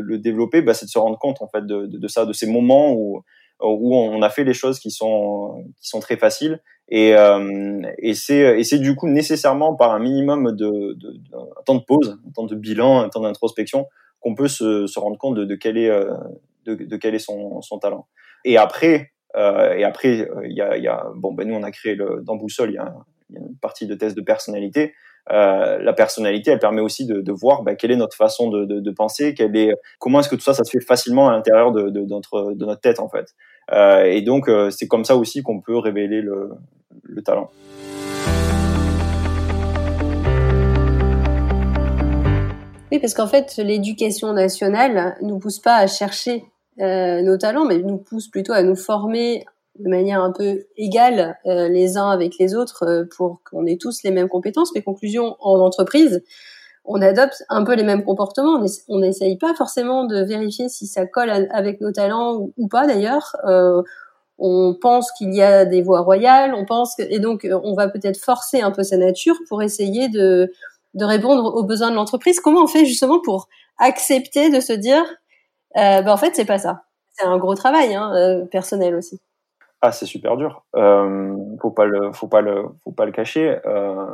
le, 0.00 0.18
développer, 0.18 0.62
bah, 0.62 0.72
c'est 0.72 0.86
de 0.86 0.90
se 0.90 0.98
rendre 0.98 1.18
compte 1.18 1.42
en 1.42 1.46
fait 1.46 1.66
de, 1.66 1.84
de, 1.84 1.98
de 1.98 2.08
ça, 2.08 2.24
de 2.24 2.32
ces 2.32 2.46
moments 2.50 2.94
où 2.94 3.22
où 3.60 3.96
on 3.96 4.22
a 4.22 4.30
fait 4.30 4.44
les 4.44 4.54
choses 4.54 4.78
qui 4.78 4.90
sont 4.90 5.64
qui 5.82 5.88
sont 5.88 6.00
très 6.00 6.16
faciles 6.16 6.62
et, 6.88 7.14
euh, 7.16 7.82
et 7.98 8.14
c'est 8.14 8.58
et 8.58 8.64
c'est 8.64 8.78
du 8.78 8.94
coup 8.94 9.08
nécessairement 9.08 9.74
par 9.74 9.92
un 9.92 9.98
minimum 9.98 10.52
de, 10.56 10.94
de, 10.94 11.12
de 11.12 11.36
un 11.36 11.62
temps 11.66 11.74
de 11.74 11.84
pause, 11.84 12.18
un 12.26 12.30
temps 12.30 12.46
de 12.46 12.54
bilan, 12.54 13.00
un 13.00 13.10
temps 13.10 13.20
d'introspection 13.20 13.86
qu'on 14.20 14.34
peut 14.34 14.48
se, 14.48 14.86
se 14.86 14.98
rendre 14.98 15.18
compte 15.18 15.34
de, 15.34 15.44
de 15.44 15.54
quel 15.54 15.76
est 15.76 15.90
euh, 15.90 16.14
de, 16.64 16.76
de, 16.76 16.96
quel 16.96 17.14
est 17.14 17.18
son, 17.18 17.60
son 17.60 17.78
talent. 17.78 18.06
Et 18.46 18.56
après 18.56 19.12
euh, 19.36 19.74
et 19.74 19.84
après 19.84 20.30
euh, 20.30 20.46
il 20.48 20.56
y 20.56 20.62
a, 20.62 20.78
y 20.78 20.88
a 20.88 21.04
bon 21.14 21.34
ben 21.34 21.46
nous 21.46 21.54
on 21.54 21.62
a 21.62 21.72
créé 21.72 21.94
le 21.94 22.22
dans 22.22 22.36
Boussole 22.36 22.70
il 22.70 22.74
y 22.76 22.78
a, 22.78 22.94
y 23.28 23.36
a 23.36 23.40
une 23.40 23.58
partie 23.58 23.86
de 23.86 23.94
test 23.94 24.16
de 24.16 24.22
personnalité 24.22 24.94
euh, 25.30 25.78
la 25.78 25.92
personnalité, 25.92 26.50
elle 26.50 26.58
permet 26.58 26.80
aussi 26.80 27.06
de, 27.06 27.32
voir 27.32 27.62
bah, 27.62 27.74
quelle 27.74 27.90
est 27.90 27.96
notre 27.96 28.16
façon 28.16 28.48
de, 28.48 28.90
penser, 28.90 29.34
quelle 29.34 29.56
est, 29.56 29.74
comment 29.98 30.20
est-ce 30.20 30.28
que 30.28 30.36
tout 30.36 30.42
ça, 30.42 30.54
ça 30.54 30.64
se 30.64 30.70
fait 30.70 30.84
facilement 30.84 31.28
à 31.28 31.32
l'intérieur 31.32 31.72
de, 31.72 32.04
notre, 32.06 32.54
tête 32.80 33.00
en 33.00 33.08
fait. 33.08 33.34
Euh, 33.72 34.04
et 34.04 34.22
donc 34.22 34.48
euh, 34.48 34.70
c'est 34.70 34.86
comme 34.86 35.04
ça 35.04 35.16
aussi 35.16 35.42
qu'on 35.42 35.60
peut 35.60 35.76
révéler 35.76 36.22
le, 36.22 36.50
le 37.02 37.22
talent. 37.22 37.50
Oui, 42.90 42.98
parce 42.98 43.12
qu'en 43.12 43.26
fait, 43.26 43.56
l'éducation 43.58 44.32
nationale 44.32 45.16
nous 45.20 45.38
pousse 45.38 45.58
pas 45.58 45.76
à 45.76 45.86
chercher 45.86 46.44
nos 46.78 47.36
talents, 47.36 47.66
mais 47.66 47.78
nous 47.78 47.98
pousse 47.98 48.28
plutôt 48.28 48.52
à 48.52 48.62
nous 48.62 48.76
former 48.76 49.44
de 49.78 49.88
manière 49.88 50.22
un 50.22 50.32
peu 50.32 50.64
égale 50.76 51.38
euh, 51.46 51.68
les 51.68 51.96
uns 51.96 52.10
avec 52.10 52.38
les 52.38 52.54
autres 52.54 52.84
euh, 52.84 53.04
pour 53.16 53.40
qu'on 53.48 53.66
ait 53.66 53.76
tous 53.76 54.02
les 54.02 54.10
mêmes 54.10 54.28
compétences. 54.28 54.72
Mais 54.74 54.82
conclusion, 54.82 55.36
en 55.40 55.58
entreprise, 55.60 56.22
on 56.84 57.00
adopte 57.00 57.42
un 57.48 57.64
peu 57.64 57.74
les 57.74 57.84
mêmes 57.84 58.04
comportements. 58.04 58.60
On 58.88 58.98
n'essaye 58.98 59.36
pas 59.36 59.54
forcément 59.54 60.04
de 60.04 60.22
vérifier 60.22 60.68
si 60.68 60.86
ça 60.86 61.06
colle 61.06 61.30
avec 61.50 61.80
nos 61.80 61.92
talents 61.92 62.48
ou, 62.56 62.68
pas 62.68 62.86
d'ailleurs. 62.86 63.36
Euh, 63.46 63.82
on 64.38 64.76
pense 64.80 65.10
qu'il 65.12 65.34
y 65.34 65.42
a 65.42 65.64
des 65.64 65.82
voies 65.82 66.00
royales, 66.00 66.54
on 66.54 66.64
pense 66.64 66.94
et 66.98 67.18
donc 67.18 67.46
on 67.50 67.74
va 67.74 67.88
peut-être 67.88 68.18
forcer 68.18 68.60
un 68.60 68.70
peu 68.70 68.84
sa 68.84 68.96
nature 68.96 69.36
pour 69.48 69.62
essayer 69.62 70.08
de, 70.08 70.52
répondre 70.94 71.56
aux 71.56 71.64
besoins 71.64 71.90
de 71.90 71.96
l'entreprise. 71.96 72.38
Comment 72.38 72.62
on 72.62 72.68
fait 72.68 72.84
justement 72.84 73.20
pour 73.20 73.48
accepter 73.78 74.48
de 74.48 74.60
se 74.60 74.72
dire, 74.72 75.04
ben 75.74 76.08
en 76.08 76.16
fait 76.16 76.36
c'est 76.36 76.44
pas 76.44 76.58
ça. 76.58 76.84
C'est 77.14 77.26
un 77.26 77.36
gros 77.36 77.56
travail 77.56 77.96
hein, 77.96 78.46
personnel 78.52 78.94
aussi. 78.94 79.20
Ah, 79.80 79.92
c'est 79.92 80.06
super 80.06 80.36
dur. 80.36 80.64
Euh, 80.74 81.36
faut 81.62 81.70
pas 81.70 81.84
le, 81.84 82.12
faut 82.12 82.26
pas 82.26 82.40
le, 82.40 82.64
faut 82.82 82.90
pas 82.90 83.06
le 83.06 83.12
cacher. 83.12 83.58
Euh, 83.64 84.06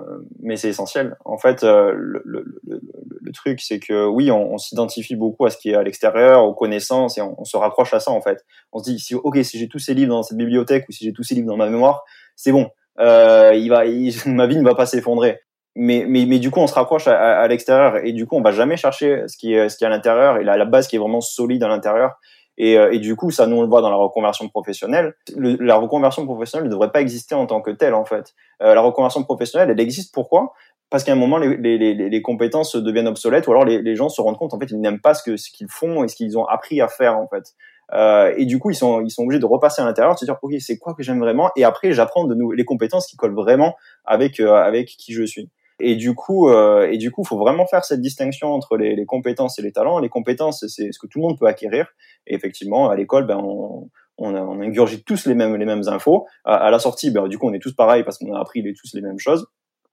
mais 0.42 0.56
c'est 0.56 0.68
essentiel. 0.68 1.16
En 1.24 1.38
fait, 1.38 1.64
euh, 1.64 1.92
le, 1.96 3.32
truc, 3.32 3.60
c'est 3.60 3.80
que 3.80 4.06
oui, 4.06 4.30
on, 4.30 4.58
s'identifie 4.58 5.16
beaucoup 5.16 5.46
à 5.46 5.50
ce 5.50 5.56
qui 5.56 5.70
est 5.70 5.74
à 5.74 5.82
l'extérieur, 5.82 6.44
aux 6.44 6.54
connaissances, 6.54 7.18
et 7.18 7.22
on, 7.22 7.44
se 7.44 7.56
raccroche 7.56 7.94
à 7.94 8.00
ça. 8.00 8.10
En 8.10 8.20
fait, 8.20 8.44
on 8.72 8.78
se 8.78 8.84
dit, 8.84 8.98
si, 8.98 9.14
ok, 9.14 9.38
si 9.42 9.58
j'ai 9.58 9.68
tous 9.68 9.78
ces 9.78 9.94
livres 9.94 10.10
dans 10.10 10.22
cette 10.22 10.36
bibliothèque 10.36 10.84
ou 10.88 10.92
si 10.92 11.04
j'ai 11.04 11.12
tous 11.12 11.22
ces 11.22 11.34
livres 11.34 11.48
dans 11.48 11.56
ma 11.56 11.68
mémoire, 11.68 12.04
c'est 12.36 12.52
bon. 12.52 12.68
Euh, 13.00 13.52
ma 14.26 14.46
vie 14.46 14.58
ne 14.58 14.64
va 14.64 14.74
pas 14.74 14.86
s'effondrer. 14.86 15.40
Mais, 15.76 16.04
mais, 16.06 16.26
mais 16.26 16.38
du 16.38 16.50
coup, 16.50 16.60
on 16.60 16.66
se 16.66 16.74
raccroche 16.74 17.08
à, 17.08 17.40
à, 17.40 17.48
l'extérieur 17.48 18.04
et 18.04 18.12
du 18.12 18.26
coup, 18.26 18.36
on 18.36 18.42
va 18.42 18.52
jamais 18.52 18.76
chercher 18.76 19.24
ce 19.26 19.36
qui 19.36 19.54
est, 19.54 19.68
ce 19.68 19.76
qui 19.76 19.82
est 19.84 19.86
à 19.88 19.90
l'intérieur 19.90 20.36
et 20.36 20.44
la, 20.44 20.56
la 20.56 20.66
base 20.66 20.86
qui 20.86 20.94
est 20.94 21.00
vraiment 21.00 21.20
solide 21.20 21.64
à 21.64 21.68
l'intérieur 21.68 22.12
et, 22.56 22.78
euh, 22.78 22.92
et, 22.92 22.98
du 22.98 23.16
coup, 23.16 23.30
ça, 23.30 23.46
nous, 23.46 23.56
on 23.56 23.62
le 23.62 23.68
voit 23.68 23.80
dans 23.80 23.90
la 23.90 23.96
reconversion 23.96 24.48
professionnelle. 24.48 25.14
la 25.36 25.76
reconversion 25.76 26.24
professionnelle 26.24 26.68
ne 26.68 26.72
devrait 26.72 26.92
pas 26.92 27.00
exister 27.00 27.34
en 27.34 27.46
tant 27.46 27.60
que 27.60 27.70
telle, 27.70 27.94
en 27.94 28.04
fait. 28.04 28.34
Euh, 28.62 28.74
la 28.74 28.80
reconversion 28.80 29.24
professionnelle, 29.24 29.70
elle 29.70 29.80
existe 29.80 30.14
pourquoi? 30.14 30.52
Parce 30.90 31.02
qu'à 31.02 31.12
un 31.12 31.16
moment, 31.16 31.38
les, 31.38 31.56
les, 31.56 31.78
les, 31.78 31.94
les, 31.94 32.22
compétences 32.22 32.76
deviennent 32.76 33.08
obsolètes, 33.08 33.48
ou 33.48 33.50
alors 33.50 33.64
les, 33.64 33.82
les 33.82 33.96
gens 33.96 34.08
se 34.08 34.20
rendent 34.20 34.38
compte, 34.38 34.54
en 34.54 34.60
fait, 34.60 34.70
ils 34.70 34.80
n'aiment 34.80 35.00
pas 35.00 35.14
ce 35.14 35.22
que 35.22 35.36
ce 35.36 35.50
qu'ils 35.50 35.68
font 35.68 36.04
et 36.04 36.08
ce 36.08 36.14
qu'ils 36.14 36.38
ont 36.38 36.44
appris 36.44 36.80
à 36.80 36.86
faire, 36.86 37.18
en 37.18 37.26
fait. 37.26 37.54
Euh, 37.92 38.32
et 38.36 38.46
du 38.46 38.58
coup, 38.58 38.70
ils 38.70 38.76
sont, 38.76 39.02
ils 39.02 39.10
sont 39.10 39.22
obligés 39.22 39.40
de 39.40 39.46
repasser 39.46 39.82
à 39.82 39.84
l'intérieur, 39.84 40.14
de 40.14 40.18
se 40.18 40.24
dire, 40.24 40.36
ok, 40.40 40.52
c'est 40.60 40.78
quoi 40.78 40.94
que 40.94 41.02
j'aime 41.02 41.18
vraiment? 41.18 41.50
Et 41.56 41.64
après, 41.64 41.92
j'apprends 41.92 42.24
de 42.24 42.34
nous 42.34 42.52
les 42.52 42.64
compétences 42.64 43.06
qui 43.06 43.16
collent 43.16 43.34
vraiment 43.34 43.76
avec 44.04 44.40
euh, 44.40 44.54
avec 44.54 44.88
qui 44.88 45.12
je 45.12 45.24
suis. 45.24 45.50
Et 45.80 45.96
du 45.96 46.14
coup, 46.14 46.48
euh, 46.48 46.88
et 46.90 46.98
du 46.98 47.10
coup, 47.10 47.24
faut 47.24 47.38
vraiment 47.38 47.66
faire 47.66 47.84
cette 47.84 48.00
distinction 48.00 48.52
entre 48.52 48.76
les, 48.76 48.94
les 48.94 49.06
compétences 49.06 49.58
et 49.58 49.62
les 49.62 49.72
talents. 49.72 49.98
Les 49.98 50.08
compétences, 50.08 50.64
c'est 50.68 50.92
ce 50.92 50.98
que 50.98 51.06
tout 51.06 51.18
le 51.18 51.26
monde 51.26 51.38
peut 51.38 51.46
acquérir. 51.46 51.88
Et 52.26 52.34
effectivement, 52.34 52.88
à 52.88 52.96
l'école, 52.96 53.26
ben, 53.26 53.38
on, 53.38 53.90
on, 54.18 54.34
on 54.34 54.60
ingurgite 54.60 55.04
tous 55.04 55.26
les 55.26 55.34
mêmes 55.34 55.56
les 55.56 55.64
mêmes 55.64 55.88
infos. 55.88 56.26
À, 56.44 56.70
la 56.70 56.78
sortie, 56.78 57.10
ben, 57.10 57.28
du 57.28 57.38
coup, 57.38 57.48
on 57.48 57.52
est 57.52 57.62
tous 57.62 57.74
pareils 57.74 58.04
parce 58.04 58.18
qu'on 58.18 58.32
a 58.32 58.40
appris 58.40 58.62
les, 58.62 58.74
tous 58.74 58.94
les 58.94 59.02
mêmes 59.02 59.18
choses. 59.18 59.46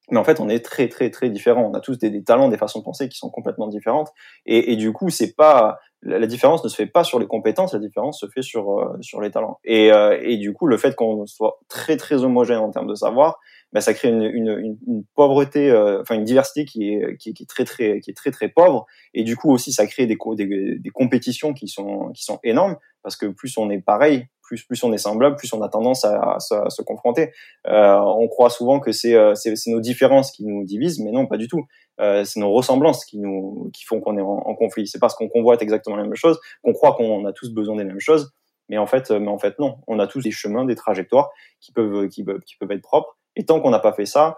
Mais 0.09 0.17
en 0.17 0.23
fait, 0.23 0.39
on 0.39 0.49
est 0.49 0.63
très 0.63 0.89
très 0.89 1.09
très 1.09 1.29
différents. 1.29 1.69
On 1.71 1.73
a 1.73 1.79
tous 1.79 1.97
des, 1.97 2.09
des 2.09 2.23
talents, 2.23 2.49
des 2.49 2.57
façons 2.57 2.79
de 2.79 2.83
penser 2.83 3.07
qui 3.07 3.17
sont 3.17 3.29
complètement 3.29 3.67
différentes. 3.67 4.09
Et, 4.45 4.73
et 4.73 4.75
du 4.75 4.91
coup, 4.91 5.09
c'est 5.09 5.35
pas 5.35 5.79
la, 6.03 6.27
différence 6.27 6.63
ne 6.63 6.69
se 6.69 6.75
fait 6.75 6.87
pas 6.87 7.03
sur 7.03 7.19
les 7.19 7.27
compétences, 7.27 7.73
la 7.73 7.79
différence 7.79 8.19
se 8.19 8.27
fait 8.27 8.41
sur 8.41 8.79
euh, 8.79 8.97
sur 9.01 9.21
les 9.21 9.31
talents. 9.31 9.59
Et, 9.63 9.91
euh, 9.91 10.19
et 10.21 10.37
du 10.37 10.53
coup, 10.53 10.67
le 10.67 10.77
fait 10.77 10.95
qu'on 10.95 11.25
soit 11.25 11.59
très 11.69 11.97
très 11.97 12.23
homogène 12.23 12.57
en 12.57 12.71
termes 12.71 12.87
de 12.87 12.95
savoir, 12.95 13.39
bah, 13.73 13.81
ça 13.81 13.93
crée 13.93 14.09
une, 14.09 14.23
une, 14.23 14.77
une 14.87 15.03
pauvreté, 15.15 15.71
euh, 15.71 16.01
enfin 16.01 16.15
une 16.15 16.25
diversité 16.25 16.65
qui 16.65 16.89
est, 16.93 17.17
qui, 17.17 17.33
qui, 17.33 17.43
est 17.43 17.47
très 17.47 17.63
très 17.63 17.99
qui 18.01 18.11
est 18.11 18.15
très 18.15 18.31
très 18.31 18.49
pauvre. 18.49 18.85
Et 19.13 19.23
du 19.23 19.37
coup 19.37 19.51
aussi, 19.51 19.71
ça 19.71 19.87
crée 19.87 20.07
des, 20.07 20.17
des, 20.35 20.77
des 20.77 20.89
compétitions 20.89 21.53
qui 21.53 21.67
sont 21.67 22.11
qui 22.13 22.23
sont 22.23 22.39
énormes 22.43 22.77
parce 23.03 23.15
que 23.15 23.27
plus 23.27 23.57
on 23.57 23.69
est 23.69 23.81
pareil, 23.81 24.25
plus 24.41 24.65
plus 24.65 24.83
on 24.83 24.91
est 24.91 24.97
semblable, 24.97 25.37
plus 25.37 25.53
on 25.53 25.61
a 25.61 25.69
tendance 25.69 26.03
à, 26.03 26.19
à, 26.19 26.35
à 26.35 26.69
se 26.69 26.81
confronter. 26.81 27.31
Euh, 27.67 27.97
on 27.99 28.27
croit 28.27 28.49
souvent 28.49 28.79
que 28.81 28.91
c'est 28.91 29.15
euh, 29.15 29.35
c'est 29.35 29.55
nos 29.67 29.79
différences 29.79 30.31
qui 30.31 30.45
nous 30.45 30.63
divisent, 30.65 30.99
mais 30.99 31.11
non, 31.11 31.25
pas 31.25 31.37
du 31.37 31.47
tout. 31.47 31.65
Euh, 31.99 32.23
c'est 32.25 32.39
nos 32.39 32.51
ressemblances 32.51 33.05
qui 33.05 33.19
nous 33.19 33.69
qui 33.73 33.85
font 33.85 34.01
qu'on 34.01 34.17
est 34.17 34.21
en, 34.21 34.39
en 34.45 34.55
conflit. 34.55 34.87
C'est 34.87 34.99
parce 34.99 35.15
qu'on 35.15 35.29
convoite 35.29 35.61
exactement 35.61 35.95
la 35.95 36.03
même 36.03 36.15
chose, 36.15 36.39
qu'on 36.63 36.73
croit 36.73 36.93
qu'on 36.93 37.25
a 37.25 37.31
tous 37.31 37.53
besoin 37.53 37.77
des 37.77 37.85
mêmes 37.85 37.99
choses, 37.99 38.33
Mais 38.69 38.77
en 38.77 38.87
fait, 38.87 39.11
mais 39.11 39.27
en 39.29 39.37
fait 39.37 39.59
non. 39.59 39.77
On 39.87 39.99
a 39.99 40.07
tous 40.07 40.21
des 40.21 40.31
chemins, 40.31 40.65
des 40.65 40.75
trajectoires 40.75 41.29
qui 41.59 41.71
peuvent 41.71 42.07
qui 42.09 42.25
qui 42.45 42.55
peuvent 42.57 42.71
être 42.71 42.81
propres. 42.81 43.17
Et 43.35 43.45
tant 43.45 43.59
qu'on 43.61 43.69
n'a 43.69 43.79
pas 43.79 43.93
fait 43.93 44.05
ça, 44.05 44.35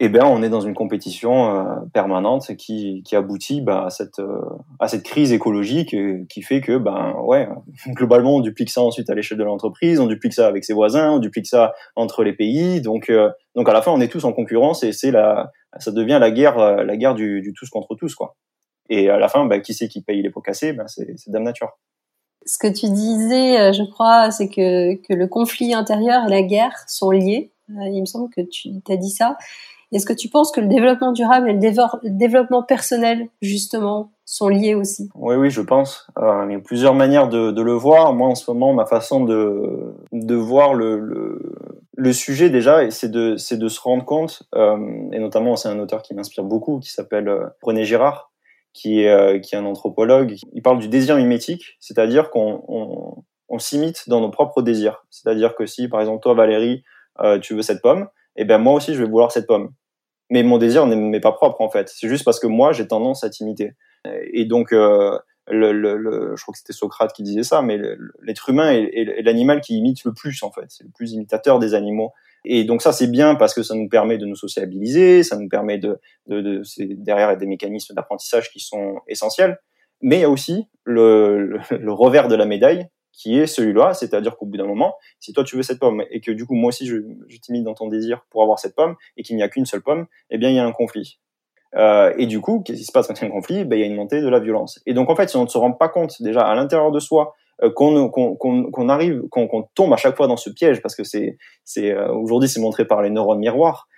eh 0.00 0.08
ben 0.08 0.24
on 0.24 0.42
est 0.42 0.48
dans 0.48 0.60
une 0.60 0.74
compétition 0.74 1.56
euh, 1.56 1.64
permanente 1.92 2.56
qui, 2.56 3.02
qui 3.04 3.14
aboutit 3.16 3.60
bah, 3.60 3.84
à 3.86 3.90
cette 3.90 4.18
euh, 4.18 4.40
à 4.80 4.88
cette 4.88 5.04
crise 5.04 5.32
écologique 5.32 5.94
euh, 5.94 6.24
qui 6.28 6.42
fait 6.42 6.60
que 6.60 6.78
ben 6.78 7.14
ouais 7.24 7.48
globalement 7.88 8.36
on 8.36 8.40
duplique 8.40 8.70
ça 8.70 8.82
ensuite 8.82 9.08
à 9.10 9.14
l'échelle 9.14 9.38
de 9.38 9.44
l'entreprise, 9.44 10.00
on 10.00 10.06
duplique 10.06 10.34
ça 10.34 10.48
avec 10.48 10.64
ses 10.64 10.72
voisins, 10.72 11.12
on 11.12 11.18
duplique 11.18 11.46
ça 11.46 11.72
entre 11.94 12.24
les 12.24 12.32
pays, 12.32 12.80
donc 12.80 13.10
donc 13.54 13.68
à 13.68 13.72
la 13.72 13.82
fin 13.82 13.92
on 13.92 14.00
est 14.00 14.08
tous 14.08 14.24
en 14.24 14.32
concurrence 14.32 14.82
et 14.82 14.92
c'est 14.92 15.10
la 15.10 15.50
ça 15.78 15.92
devient 15.92 16.18
la 16.20 16.30
guerre 16.30 16.58
la 16.58 16.96
guerre 16.96 17.14
du, 17.14 17.40
du, 17.40 17.52
tous 17.52 17.68
contre 17.70 17.94
tous 17.94 18.14
quoi. 18.14 18.36
Et 18.90 19.08
à 19.08 19.18
la 19.18 19.28
fin 19.28 19.46
ben, 19.46 19.62
qui 19.62 19.74
c'est 19.74 19.88
qui 19.88 20.02
paye 20.02 20.22
les 20.22 20.30
pots 20.30 20.42
cassés? 20.42 20.76
C'est 20.86 21.14
c'est 21.16 21.30
Dame 21.30 21.44
Nature. 21.44 21.70
Ce 22.46 22.58
que 22.58 22.66
tu 22.66 22.90
disais, 22.90 23.72
je 23.72 23.90
crois, 23.90 24.30
c'est 24.30 24.48
que 24.48 24.96
que 24.96 25.14
le 25.14 25.26
conflit 25.28 25.72
intérieur 25.72 26.26
et 26.26 26.30
la 26.30 26.42
guerre 26.42 26.84
sont 26.86 27.10
liés. 27.10 27.53
Il 27.68 28.00
me 28.00 28.06
semble 28.06 28.28
que 28.30 28.40
tu 28.42 28.70
as 28.88 28.96
dit 28.96 29.10
ça. 29.10 29.36
Est-ce 29.94 30.06
que 30.06 30.12
tu 30.12 30.28
penses 30.28 30.50
que 30.50 30.60
le 30.60 30.66
développement 30.66 31.12
durable 31.12 31.48
et 31.48 31.52
le, 31.52 32.10
développement 32.10 32.64
personnel, 32.64 33.28
justement, 33.40 34.10
sont 34.24 34.48
liés 34.48 34.74
aussi? 34.74 35.08
Oui, 35.14 35.36
oui, 35.36 35.50
je 35.50 35.60
pense. 35.60 36.08
Euh, 36.18 36.46
il 36.48 36.52
y 36.52 36.56
a 36.56 36.58
plusieurs 36.58 36.94
manières 36.94 37.28
de, 37.28 37.62
le 37.62 37.72
voir. 37.72 38.12
Moi, 38.12 38.26
en 38.28 38.34
ce 38.34 38.50
moment, 38.50 38.72
ma 38.72 38.86
façon 38.86 39.24
de, 39.24 40.34
voir 40.34 40.74
le, 40.74 42.12
sujet 42.12 42.50
déjà, 42.50 42.90
c'est 42.90 43.10
de, 43.10 43.36
se 43.36 43.80
rendre 43.80 44.04
compte, 44.04 44.42
euh, 44.56 44.76
et 45.12 45.20
notamment, 45.20 45.54
c'est 45.54 45.68
un 45.68 45.78
auteur 45.78 46.02
qui 46.02 46.12
m'inspire 46.14 46.44
beaucoup, 46.44 46.80
qui 46.80 46.90
s'appelle 46.90 47.28
euh, 47.28 47.46
René 47.62 47.84
Girard, 47.84 48.32
qui 48.72 49.02
est, 49.02 49.10
euh, 49.10 49.38
un 49.52 49.64
anthropologue. 49.64 50.34
Il 50.54 50.62
parle 50.62 50.80
du 50.80 50.88
désir 50.88 51.16
mimétique, 51.16 51.76
c'est-à-dire 51.78 52.30
qu'on 52.30 52.64
on, 52.66 53.22
on 53.48 53.58
s'imite 53.60 54.08
dans 54.08 54.20
nos 54.20 54.30
propres 54.30 54.60
désirs. 54.60 55.04
C'est-à-dire 55.10 55.54
que 55.54 55.66
si, 55.66 55.86
par 55.86 56.00
exemple, 56.00 56.20
toi, 56.20 56.34
Valérie, 56.34 56.82
euh, 57.20 57.38
tu 57.38 57.54
veux 57.54 57.62
cette 57.62 57.82
pomme, 57.82 58.08
et 58.36 58.42
eh 58.42 58.44
ben 58.44 58.58
moi 58.58 58.74
aussi, 58.74 58.94
je 58.94 59.02
vais 59.02 59.08
vouloir 59.08 59.30
cette 59.30 59.46
pomme 59.46 59.70
mais 60.30 60.42
mon 60.42 60.58
désir 60.58 60.86
n'est 60.86 61.20
pas 61.20 61.32
propre 61.32 61.60
en 61.60 61.70
fait. 61.70 61.88
C'est 61.88 62.08
juste 62.08 62.24
parce 62.24 62.40
que 62.40 62.46
moi 62.46 62.72
j'ai 62.72 62.86
tendance 62.86 63.24
à 63.24 63.30
t'imiter. 63.30 63.74
Et 64.32 64.44
donc 64.44 64.72
euh, 64.72 65.18
le, 65.48 65.72
le, 65.72 65.96
le, 65.96 66.34
je 66.36 66.42
crois 66.42 66.52
que 66.52 66.58
c'était 66.58 66.72
Socrate 66.72 67.12
qui 67.12 67.22
disait 67.22 67.42
ça, 67.42 67.62
mais 67.62 67.78
l'être 68.22 68.48
humain 68.48 68.72
est, 68.72 69.22
l'animal 69.22 69.60
qui 69.60 69.78
imite 69.78 70.04
le 70.04 70.12
plus 70.12 70.42
en 70.42 70.50
fait. 70.50 70.64
C'est 70.68 70.84
le 70.84 70.90
plus 70.90 71.12
imitateur 71.12 71.58
des 71.58 71.74
animaux. 71.74 72.12
Et 72.44 72.64
donc 72.64 72.82
ça 72.82 72.92
c'est 72.92 73.06
bien 73.06 73.34
parce 73.34 73.54
que 73.54 73.62
ça 73.62 73.74
nous 73.74 73.88
permet 73.88 74.18
de 74.18 74.26
nous 74.26 74.36
sociabiliser, 74.36 75.22
ça 75.22 75.36
nous 75.36 75.48
permet 75.48 75.78
de, 75.78 75.98
de, 76.26 76.40
de 76.40 76.62
derrière 76.96 77.36
des 77.36 77.46
mécanismes 77.46 77.94
d'apprentissage 77.94 78.50
qui 78.50 78.60
sont 78.60 79.00
essentiels. 79.08 79.58
Mais 80.02 80.16
il 80.16 80.20
y 80.22 80.24
a 80.24 80.30
aussi 80.30 80.66
le, 80.84 81.58
le, 81.70 81.92
revers 81.92 82.28
de 82.28 82.34
la 82.34 82.44
médaille 82.44 82.88
qui 83.16 83.38
est 83.38 83.46
celui-là, 83.46 83.94
c'est-à-dire 83.94 84.36
qu'au 84.36 84.46
bout 84.46 84.56
d'un 84.56 84.66
moment, 84.66 84.94
si 85.20 85.32
toi 85.32 85.44
tu 85.44 85.56
veux 85.56 85.62
cette 85.62 85.78
pomme 85.78 86.02
et 86.10 86.20
que 86.20 86.30
du 86.30 86.46
coup 86.46 86.54
moi 86.54 86.68
aussi 86.68 86.86
je, 86.86 86.96
je 87.28 87.38
t'imite 87.38 87.64
dans 87.64 87.74
ton 87.74 87.88
désir 87.88 88.26
pour 88.30 88.42
avoir 88.42 88.58
cette 88.58 88.74
pomme 88.74 88.96
et 89.16 89.22
qu'il 89.22 89.36
n'y 89.36 89.42
a 89.42 89.48
qu'une 89.48 89.66
seule 89.66 89.82
pomme, 89.82 90.06
eh 90.30 90.38
bien 90.38 90.50
il 90.50 90.56
y 90.56 90.58
a 90.58 90.66
un 90.66 90.72
conflit. 90.72 91.18
Euh, 91.76 92.12
et 92.18 92.26
du 92.26 92.40
coup, 92.40 92.62
qu'est-ce 92.64 92.78
qui 92.78 92.84
se 92.84 92.92
passe 92.92 93.08
quand 93.08 93.20
il 93.20 93.22
y 93.22 93.24
a 93.24 93.28
un 93.28 93.32
conflit? 93.32 93.64
Ben, 93.64 93.76
Il 93.76 93.80
y 93.80 93.82
a 93.82 93.86
une 93.86 93.96
montée 93.96 94.20
de 94.20 94.28
la 94.28 94.38
violence. 94.38 94.80
Et 94.86 94.94
donc 94.94 95.10
en 95.10 95.16
fait, 95.16 95.28
si 95.28 95.36
on 95.36 95.44
ne 95.44 95.48
se 95.48 95.58
rend 95.58 95.72
pas 95.72 95.88
compte 95.88 96.22
déjà 96.22 96.42
à 96.42 96.54
l'intérieur 96.54 96.92
de 96.92 97.00
soi 97.00 97.34
euh, 97.62 97.70
qu'on 97.70 98.88
arrive, 98.88 99.22
qu'on 99.30 99.68
tombe 99.74 99.92
à 99.92 99.96
chaque 99.96 100.16
fois 100.16 100.26
dans 100.26 100.36
ce 100.36 100.50
piège, 100.50 100.82
parce 100.82 100.96
que 100.96 101.04
c'est 101.04 101.36
euh, 101.78 102.12
aujourd'hui 102.12 102.48
c'est 102.48 102.60
montré 102.60 102.84
par 102.84 103.02
les 103.02 103.10
neurones 103.10 103.38
miroirs, 103.38 103.88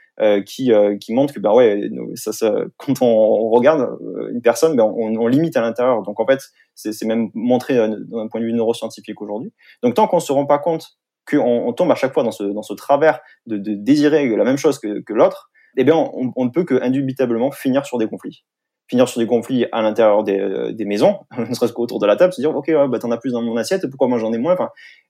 qui 0.47 0.73
euh, 0.73 0.97
qui 0.97 1.13
montre 1.13 1.35
que 1.35 1.41
bah 1.41 1.53
ouais 1.53 1.91
quand 2.79 3.03
on, 3.03 3.51
regarde 3.51 3.99
une 4.33 4.41
personne 4.41 4.75
ben 4.75 4.85
on, 4.85 5.15
on, 5.15 5.27
limite 5.27 5.59
à 5.59 5.61
l'intérieur 5.61 6.01
donc 6.01 6.19
en 6.19 6.27
fait 6.27 6.41
c'est 6.77 7.05
même 7.05 7.31
montré 7.35 7.75
d'un 7.75 8.29
point 8.29 8.41
de 8.41 8.47
vue 8.47 8.53
neuroscientifique 8.53 9.21
aujourd'hui 9.21 9.53
donc 9.83 9.95
tant 9.95 10.07
qu'on 10.07 10.21
se 10.21 10.31
rend 10.33 10.47
pas 10.47 10.59
compte 10.59 10.99
qu'on 11.29 11.67
on 11.67 11.73
tombe 11.73 11.91
à 11.91 11.97
chaque 11.97 12.15
fois 12.15 12.23
dans 12.23 12.31
ce 12.31 12.45
dans 12.45 12.63
ce 12.63 12.75
travers 12.75 13.21
de, 13.47 13.57
désirer 13.59 14.29
la 14.37 14.45
même 14.45 14.59
chose 14.59 14.79
que, 14.79 15.13
l'autre 15.13 15.51
eh 15.77 15.85
bien 15.85 15.97
on, 15.97 16.45
ne 16.45 16.51
peut 16.51 16.65
que 16.65 16.81
indubitablement 16.81 17.51
finir 17.51 17.85
sur 17.85 17.99
des 17.99 18.07
conflits 18.07 18.45
finir 18.89 19.09
sur 19.09 19.21
des 19.21 19.27
conflits 19.27 19.67
à 19.73 19.83
l'intérieur 19.83 20.23
des, 20.23 20.73
des 20.73 20.85
maisons, 20.85 21.19
ne 21.39 21.53
serait-ce 21.53 21.73
qu'autour 21.73 21.99
de 21.99 22.07
la 22.07 22.17
table, 22.17 22.33
se 22.33 22.41
dire 22.41 22.55
ok 22.55 22.69
ouais, 22.69 22.89
bah 22.89 22.99
t'en 22.99 23.11
as 23.11 23.17
plus 23.17 23.33
dans 23.33 23.43
mon 23.43 23.57
assiette, 23.57 23.87
pourquoi 23.89 24.09
moi 24.09 24.19
j'en 24.19 24.33
ai 24.33 24.39
moins. 24.39 24.57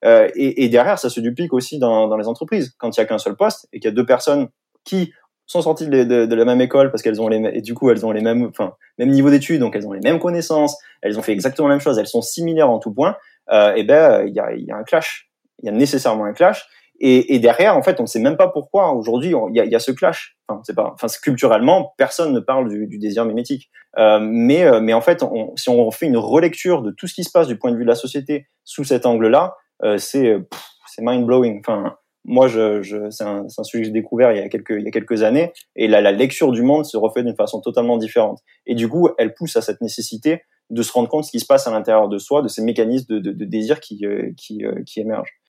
Euh, 0.04 0.28
et, 0.35 0.64
et, 0.64 0.68
derrière 0.68 0.99
ça 0.99 1.11
se 1.11 1.20
duplique 1.20 1.52
aussi 1.52 1.78
dans, 1.78 2.08
dans 2.08 2.16
les 2.16 2.26
entreprises. 2.26 2.75
Quand 2.78 2.96
il 2.96 3.00
y 3.00 3.02
a 3.02 3.06
qu'un 3.06 3.18
seul 3.18 3.37
poste 3.37 3.68
et 3.73 3.80
qu'il 3.80 3.88
y 3.88 3.92
a 3.92 3.94
deux 3.94 4.06
personnes 4.06 4.49
qui 4.85 5.12
sont 5.46 5.62
sorties 5.62 5.86
de, 5.86 6.04
de, 6.04 6.26
de 6.26 6.34
la 6.34 6.44
même 6.44 6.60
école 6.60 6.90
parce 6.90 7.02
qu'elles 7.02 7.20
ont 7.20 7.28
les 7.28 7.38
et 7.54 7.60
du 7.62 7.74
coup 7.74 7.90
elles 7.90 8.04
ont 8.04 8.10
les 8.10 8.20
mêmes 8.20 8.48
enfin 8.50 8.74
même 8.98 9.10
niveau 9.10 9.30
d'études 9.30 9.60
donc 9.60 9.76
elles 9.76 9.86
ont 9.86 9.92
les 9.92 10.00
mêmes 10.00 10.18
connaissances 10.18 10.76
elles 11.02 11.18
ont 11.18 11.22
fait 11.22 11.32
exactement 11.32 11.68
la 11.68 11.74
même 11.74 11.80
chose 11.80 11.98
elles 11.98 12.08
sont 12.08 12.22
similaires 12.22 12.70
en 12.70 12.78
tout 12.78 12.92
point 12.92 13.16
euh, 13.52 13.74
et 13.74 13.84
ben 13.84 14.26
il 14.26 14.34
y 14.34 14.40
a, 14.40 14.54
y 14.54 14.70
a 14.70 14.76
un 14.76 14.84
clash. 14.84 15.30
Il 15.62 15.66
y 15.66 15.68
a 15.68 15.72
nécessairement 15.72 16.24
un 16.24 16.32
clash. 16.32 16.66
Et, 16.98 17.34
et 17.34 17.38
derrière 17.38 17.76
en 17.76 17.82
fait 17.82 18.00
on 18.00 18.04
ne 18.04 18.08
sait 18.08 18.20
même 18.20 18.38
pas 18.38 18.48
pourquoi 18.48 18.94
aujourd'hui 18.94 19.34
il 19.50 19.56
y 19.56 19.60
a, 19.60 19.66
y 19.66 19.74
a, 19.74 19.78
ce 19.78 19.92
clash. 19.92 20.38
Enfin 20.48 20.62
c'est 20.64 20.74
pas 20.74 20.92
enfin 20.94 21.08
culturellement 21.22 21.92
personne 21.98 22.32
ne 22.32 22.40
parle 22.40 22.70
du, 22.70 22.86
du 22.86 22.98
désir 22.98 23.26
mimétique. 23.26 23.70
Euh, 23.98 24.18
mais 24.18 24.64
euh, 24.64 24.80
mais 24.80 24.94
en 24.94 25.02
fait 25.02 25.22
on, 25.22 25.54
si 25.56 25.68
on 25.68 25.90
fait 25.90 26.06
une 26.06 26.16
relecture 26.16 26.80
de 26.80 26.90
tout 26.90 27.06
ce 27.06 27.14
qui 27.14 27.24
se 27.24 27.30
passe 27.30 27.48
du 27.48 27.58
point 27.58 27.70
de 27.70 27.76
vue 27.76 27.84
de 27.84 27.88
la 27.88 27.96
société 27.96 28.46
sous 28.64 28.84
cet 28.84 29.04
angle 29.04 29.28
là 29.28 29.56
euh, 29.84 29.98
c'est 29.98 30.38
c'est 30.86 31.02
mind 31.02 31.26
blowing 31.26 31.60
enfin 31.60 31.96
moi, 32.26 32.49
c'est 32.49 33.25
un, 33.25 33.49
sujet 33.49 33.83
que 33.83 33.87
j'ai 33.87 33.92
découvert 33.92 34.33
il 34.33 34.38
y 34.38 34.40
a 34.40 34.49
quelques, 34.49 35.23
années, 35.23 35.52
et 35.76 35.87
la, 35.87 36.00
la 36.00 36.12
lecture 36.12 36.50
du 36.50 36.62
monde 36.62 36.85
se 36.85 36.97
refait 36.97 37.23
d'une 37.23 37.37
façon 37.37 37.61
totalement 37.61 37.97
différente. 37.97 38.40
Et 38.66 38.75
du 38.75 38.88
coup, 38.88 39.09
elle 39.16 39.33
pousse 39.33 39.56
à 39.56 39.62
cette 39.62 39.80
nécessité 39.80 40.42
de 40.71 40.83
se 40.83 40.92
rendre 40.92 41.09
compte 41.09 41.23
de 41.23 41.26
ce 41.26 41.30
qui 41.30 41.40
se 41.40 41.47
passe 41.47 41.66
à 41.66 41.71
l'intérieur 41.71 42.09
de 42.09 42.18
soi, 42.18 42.42
de 42.42 42.49
ces 42.49 42.62
mécanismes 42.62 43.21
de, 43.21 43.30
de, 43.30 43.45
désir 43.45 43.78
euh, 44.02 44.06
euh, 44.06 44.83
qui 44.85 45.00
émergent. 45.00 45.40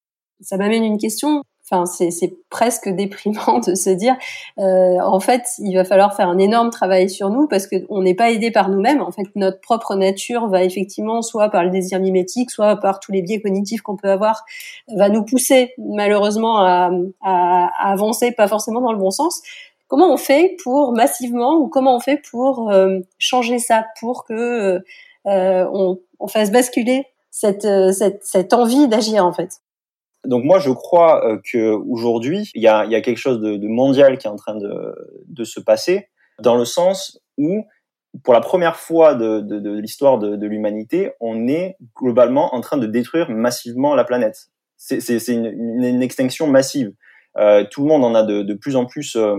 Ça 0.42 0.58
m'amène 0.58 0.84
une 0.84 1.00
question. 1.00 1.42
Enfin, 1.70 1.86
c'est 1.86 2.34
presque 2.50 2.88
déprimant 2.88 3.60
de 3.68 3.76
se 3.76 3.90
dire, 3.90 4.16
euh, 4.58 5.00
en 5.02 5.20
fait, 5.20 5.44
il 5.60 5.76
va 5.76 5.84
falloir 5.84 6.16
faire 6.16 6.30
un 6.30 6.38
énorme 6.38 6.70
travail 6.70 7.10
sur 7.10 7.30
nous 7.30 7.48
parce 7.48 7.68
qu'on 7.68 8.02
n'est 8.02 8.16
pas 8.16 8.32
aidé 8.32 8.52
par 8.52 8.70
nous-mêmes. 8.70 9.02
En 9.02 9.12
fait, 9.12 9.28
notre 9.36 9.60
propre 9.60 9.96
nature 9.96 10.48
va 10.48 10.64
effectivement, 10.64 11.22
soit 11.22 11.50
par 11.50 11.66
le 11.66 11.70
désir 11.70 12.00
mimétique, 12.00 12.52
soit 12.52 12.78
par 12.78 13.02
tous 13.02 13.12
les 13.12 13.22
biais 13.22 13.42
cognitifs 13.42 13.82
qu'on 13.82 13.98
peut 13.98 14.10
avoir, 14.10 14.46
va 14.96 15.10
nous 15.10 15.26
pousser 15.26 15.74
malheureusement 15.78 16.60
à, 16.60 16.90
à, 17.22 17.70
à, 17.78 17.92
avancer, 17.92 18.32
pas 18.32 18.48
forcément 18.48 18.80
dans 18.80 18.94
le 18.94 19.00
bon 19.00 19.12
sens. 19.12 19.42
Comment 19.88 20.12
on 20.14 20.18
fait 20.18 20.56
pour 20.64 20.94
massivement, 20.94 21.56
ou 21.56 21.68
comment 21.68 21.96
on 21.96 22.00
fait 22.00 22.22
pour 22.32 22.70
euh, 22.72 23.00
changer 23.20 23.60
ça, 23.60 23.86
pour 24.00 24.26
que 24.26 24.82
euh, 25.26 25.66
on, 25.74 26.00
on 26.20 26.28
fasse 26.28 26.52
basculer 26.52 27.08
cette, 27.32 27.66
euh, 27.66 27.92
cette, 27.92 28.24
cette 28.24 28.54
envie 28.54 28.88
d'agir 28.88 29.26
en 29.26 29.34
fait? 29.34 29.62
Donc 30.26 30.44
moi, 30.44 30.60
je 30.60 30.72
crois 30.72 31.26
euh, 31.26 31.38
que 31.52 31.72
aujourd'hui, 31.90 32.52
il 32.56 32.62
y 32.62 32.68
a, 32.68 32.86
y 32.86 32.96
a, 32.96 33.02
quelque 33.02 33.18
chose 33.18 33.40
de, 33.40 33.68
mondial 33.68 34.18
qui 34.18 34.28
est 34.28 34.30
en 34.30 34.36
train 34.36 34.56
de, 34.56 34.94
de, 35.28 35.44
se 35.44 35.60
passer, 35.60 36.10
dans 36.40 36.56
le 36.56 36.66
sens 36.66 37.20
où, 37.38 37.66
pour 38.24 38.34
la 38.34 38.42
première 38.42 38.78
fois 38.78 39.16
de, 39.16 39.40
de 39.42 39.80
l'histoire 39.80 40.18
de, 40.20 40.46
l'humanité, 40.46 41.12
on 41.20 41.48
est 41.48 41.78
globalement 41.96 42.54
en 42.56 42.62
train 42.62 42.78
de 42.78 42.88
détruire 42.88 43.30
massivement 43.30 43.96
la 43.96 44.04
planète. 44.04 44.48
C'est 44.78 45.28
une, 45.28 45.46
une, 45.46 46.02
extinction 46.02 46.48
massive. 46.48 46.94
Euh, 47.38 47.66
tout 47.70 47.82
le 47.82 47.88
monde 47.88 48.04
en 48.04 48.14
a 48.14 48.24
de, 48.24 48.54
plus 48.54 48.76
en 48.76 48.86
plus, 48.86 49.16
euh, 49.16 49.38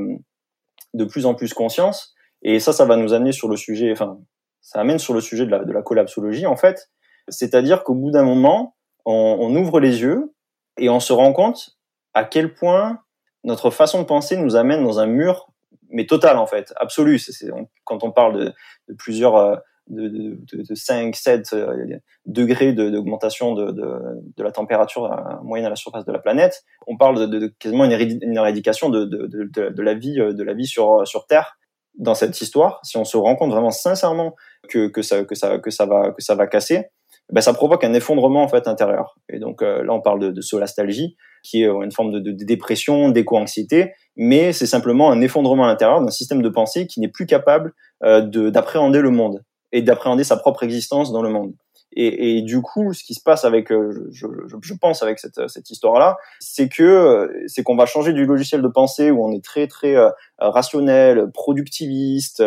de 0.95 1.05
plus 1.05 1.27
en 1.27 1.35
plus 1.35 1.53
conscience, 1.55 2.15
et 2.43 2.61
ça, 2.61 2.73
ça 2.73 2.85
va 2.85 2.97
nous 2.97 3.13
amener 3.13 3.33
sur 3.33 3.49
le 3.49 3.57
sujet. 3.57 3.91
Enfin, 3.91 4.19
ça 4.61 4.81
amène 4.81 4.99
sur 4.99 5.15
le 5.15 5.21
sujet 5.21 5.45
de 5.45 5.51
la, 5.51 5.65
de 5.65 5.73
la 5.73 5.83
collapsologie, 5.83 6.47
en 6.47 6.57
fait. 6.57 6.91
C'est-à-dire 7.29 7.83
qu'au 7.83 7.95
bout 7.95 8.11
d'un 8.11 8.25
moment, 8.25 8.77
on 9.05 9.55
ouvre 9.57 9.81
les 9.81 10.03
yeux 10.03 10.35
et 10.79 10.89
on 10.89 11.01
se 11.01 11.13
rend 11.13 11.33
compte 11.33 11.77
à 12.15 12.25
quel 12.25 12.55
point 12.55 13.01
notre 13.45 13.71
façon 13.71 14.01
de 14.01 14.07
penser 14.07 14.37
nous 14.37 14.57
amène 14.57 14.83
dans 14.83 14.99
un 14.99 15.07
mur, 15.07 15.49
mais 15.91 16.07
total 16.07 16.37
en 16.37 16.47
fait, 16.47 16.73
absolu. 16.77 17.19
C'est, 17.19 17.51
quand 17.85 18.05
on 18.05 18.11
parle 18.11 18.55
de, 18.89 18.95
plusieurs, 18.95 19.37
euh, 19.37 19.57
de, 19.89 20.09
de, 20.09 20.63
de, 20.63 20.75
5, 20.75 21.15
7 21.15 21.53
euh, 21.53 21.99
degrés 22.27 22.73
d'augmentation 22.73 23.55
de, 23.55 23.71
de, 23.71 24.43
la 24.43 24.53
température 24.53 25.07
euh, 25.07 25.43
moyenne 25.43 25.67
à 25.67 25.71
la 25.71 25.77
surface 25.77 26.05
de 26.05 26.13
la 26.13 26.19
planète, 26.19 26.65
on 26.87 26.97
parle 26.97 27.31
de, 27.31 27.47
quasiment 27.59 27.85
une, 27.85 27.93
éradication 27.93 28.91
de, 28.91 29.83
la 29.83 29.95
vie, 29.95 30.15
de 30.15 30.43
la 30.43 30.55
vie 30.55 30.67
sur, 30.67 31.07
sur 31.07 31.27
Terre 31.27 31.59
dans 31.95 32.15
cette 32.15 32.41
histoire. 32.41 32.81
Si 32.85 32.97
on 32.97 33.05
se 33.05 33.17
rend 33.17 33.37
compte 33.37 33.51
vraiment 33.51 33.71
sincèrement 33.71 34.35
que, 34.69 34.89
que, 34.89 35.03
ça, 35.03 35.25
que, 35.25 35.35
ça, 35.35 35.59
que, 35.59 35.71
ça 35.71 35.87
va, 35.87 36.13
que 36.13 36.23
ça 36.23 36.35
va 36.35 36.47
casser, 36.47 36.91
ben, 37.33 37.41
ça 37.41 37.53
provoque 37.53 37.85
un 37.85 37.93
effondrement 37.93 38.43
en 38.43 38.49
fait 38.49 38.67
intérieur. 38.69 39.17
Et 39.29 39.39
donc 39.39 39.63
euh, 39.63 39.83
là, 39.83 39.93
on 39.93 40.01
parle 40.01 40.33
de, 40.33 40.41
solastalgie, 40.41 41.17
qui 41.43 41.63
est 41.63 41.69
euh, 41.69 41.83
une 41.83 41.93
forme 41.93 42.11
de, 42.11 42.45
dépression, 42.45 43.11
d'éco-anxiété, 43.11 43.93
mais 44.17 44.53
c'est 44.53 44.67
simplement 44.67 45.11
un 45.11 45.21
effondrement 45.21 45.65
à 45.65 45.69
l'intérieur 45.69 46.01
d'un 46.01 46.11
système 46.11 46.43
de 46.43 46.49
pensée 46.49 46.87
qui 46.87 47.01
n'est 47.01 47.09
plus 47.09 47.27
capable 47.27 47.75
euh, 48.03 48.23
d'appréhender 48.51 49.01
le 49.01 49.11
monde 49.11 49.43
et 49.73 49.83
d'appréhender 49.83 50.25
sa 50.25 50.37
propre 50.37 50.63
existence 50.63 51.13
dans 51.13 51.23
le 51.23 51.29
monde. 51.29 51.53
Et, 52.01 52.43
du 52.43 52.61
coup, 52.61 52.93
ce 52.93 53.03
qui 53.03 53.15
se 53.15 53.23
passe 53.23 53.45
avec, 53.45 53.73
euh, 53.73 54.09
je, 54.13 54.75
pense 54.81 55.03
avec 55.03 55.19
cette, 55.19 55.49
cette 55.49 55.69
histoire-là, 55.71 56.17
c'est 56.39 56.69
que 56.69 57.29
c'est 57.49 57.65
qu'on 57.65 57.75
va 57.75 57.87
changer 57.87 58.13
du 58.13 58.25
logiciel 58.25 58.63
de 58.63 58.69
pensée 58.69 59.11
où 59.11 59.25
on 59.25 59.33
est 59.33 59.43
très 59.43 59.67
très 59.67 59.97
rationnel, 60.39 61.29
productiviste, 61.33 62.45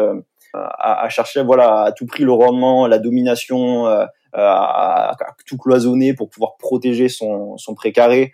à, 0.54 1.04
à, 1.04 1.10
chercher 1.10 1.44
voilà 1.44 1.82
à 1.82 1.92
tout 1.92 2.06
prix 2.06 2.24
le 2.24 2.32
rendement, 2.32 2.88
la 2.88 3.00
domination, 3.00 3.88
à, 4.34 5.16
tout 5.46 5.58
cloisonner 5.58 6.14
pour 6.14 6.30
pouvoir 6.30 6.58
protéger 6.58 7.10
son, 7.10 7.58
son 7.58 7.76
précaré 7.76 8.34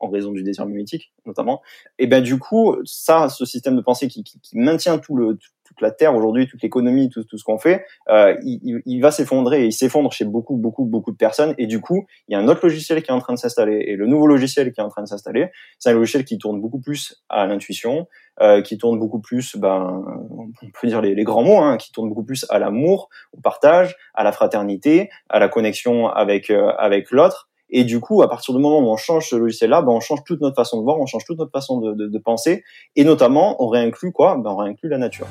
en 0.00 0.08
raison 0.08 0.32
du 0.32 0.42
désir 0.42 0.66
mimétique 0.66 1.12
notamment. 1.26 1.62
Et 1.98 2.06
ben 2.06 2.22
du 2.22 2.38
coup, 2.38 2.76
ça, 2.84 3.28
ce 3.28 3.44
système 3.44 3.76
de 3.76 3.80
pensée 3.80 4.08
qui, 4.08 4.24
qui, 4.24 4.40
qui 4.40 4.58
maintient 4.58 4.98
tout 4.98 5.16
le 5.16 5.38
toute 5.70 5.80
la 5.80 5.92
terre 5.92 6.14
aujourd'hui, 6.14 6.48
toute 6.48 6.62
l'économie, 6.62 7.08
tout, 7.08 7.22
tout 7.24 7.38
ce 7.38 7.44
qu'on 7.44 7.58
fait, 7.58 7.84
euh, 8.08 8.36
il, 8.42 8.82
il, 8.84 9.00
va 9.00 9.12
s'effondrer 9.12 9.62
et 9.62 9.66
il 9.66 9.72
s'effondre 9.72 10.12
chez 10.12 10.24
beaucoup, 10.24 10.56
beaucoup, 10.56 10.84
beaucoup 10.84 11.12
de 11.12 11.16
personnes. 11.16 11.54
Et 11.58 11.66
du 11.66 11.80
coup, 11.80 12.06
il 12.28 12.32
y 12.32 12.34
a 12.34 12.40
un 12.40 12.48
autre 12.48 12.60
logiciel 12.64 13.02
qui 13.02 13.10
est 13.10 13.14
en 13.14 13.20
train 13.20 13.34
de 13.34 13.38
s'installer. 13.38 13.84
Et 13.86 13.94
le 13.94 14.06
nouveau 14.06 14.26
logiciel 14.26 14.72
qui 14.72 14.80
est 14.80 14.82
en 14.82 14.88
train 14.88 15.02
de 15.02 15.08
s'installer, 15.08 15.50
c'est 15.78 15.90
un 15.90 15.94
logiciel 15.94 16.24
qui 16.24 16.38
tourne 16.38 16.60
beaucoup 16.60 16.80
plus 16.80 17.22
à 17.28 17.46
l'intuition, 17.46 18.08
euh, 18.40 18.62
qui 18.62 18.78
tourne 18.78 18.98
beaucoup 18.98 19.20
plus, 19.20 19.56
ben, 19.56 20.02
on 20.30 20.50
peut 20.80 20.88
dire 20.88 21.00
les, 21.00 21.14
les 21.14 21.24
grands 21.24 21.44
mots, 21.44 21.58
hein, 21.58 21.76
qui 21.76 21.92
tourne 21.92 22.08
beaucoup 22.08 22.24
plus 22.24 22.46
à 22.50 22.58
l'amour, 22.58 23.08
au 23.32 23.40
partage, 23.40 23.96
à 24.14 24.24
la 24.24 24.32
fraternité, 24.32 25.10
à 25.28 25.38
la 25.38 25.48
connexion 25.48 26.08
avec 26.08 26.50
euh, 26.50 26.72
avec 26.78 27.10
l'autre. 27.10 27.49
Et 27.72 27.84
du 27.84 28.00
coup, 28.00 28.22
à 28.22 28.28
partir 28.28 28.54
du 28.54 28.60
moment 28.60 28.80
où 28.80 28.92
on 28.92 28.96
change 28.96 29.28
ce 29.28 29.36
logiciel-là, 29.36 29.82
ben, 29.82 29.92
on 29.92 30.00
change 30.00 30.24
toute 30.24 30.40
notre 30.40 30.56
façon 30.56 30.78
de 30.78 30.82
voir, 30.82 30.98
on 30.98 31.06
change 31.06 31.24
toute 31.24 31.38
notre 31.38 31.52
façon 31.52 31.80
de, 31.80 32.18
penser, 32.18 32.64
et 32.96 33.04
notamment, 33.04 33.62
on 33.62 33.68
réinclut 33.68 34.12
quoi? 34.12 34.36
Ben, 34.36 34.50
On 34.50 34.56
réinclut 34.56 34.88
la 34.88 34.98
nature. 34.98 35.26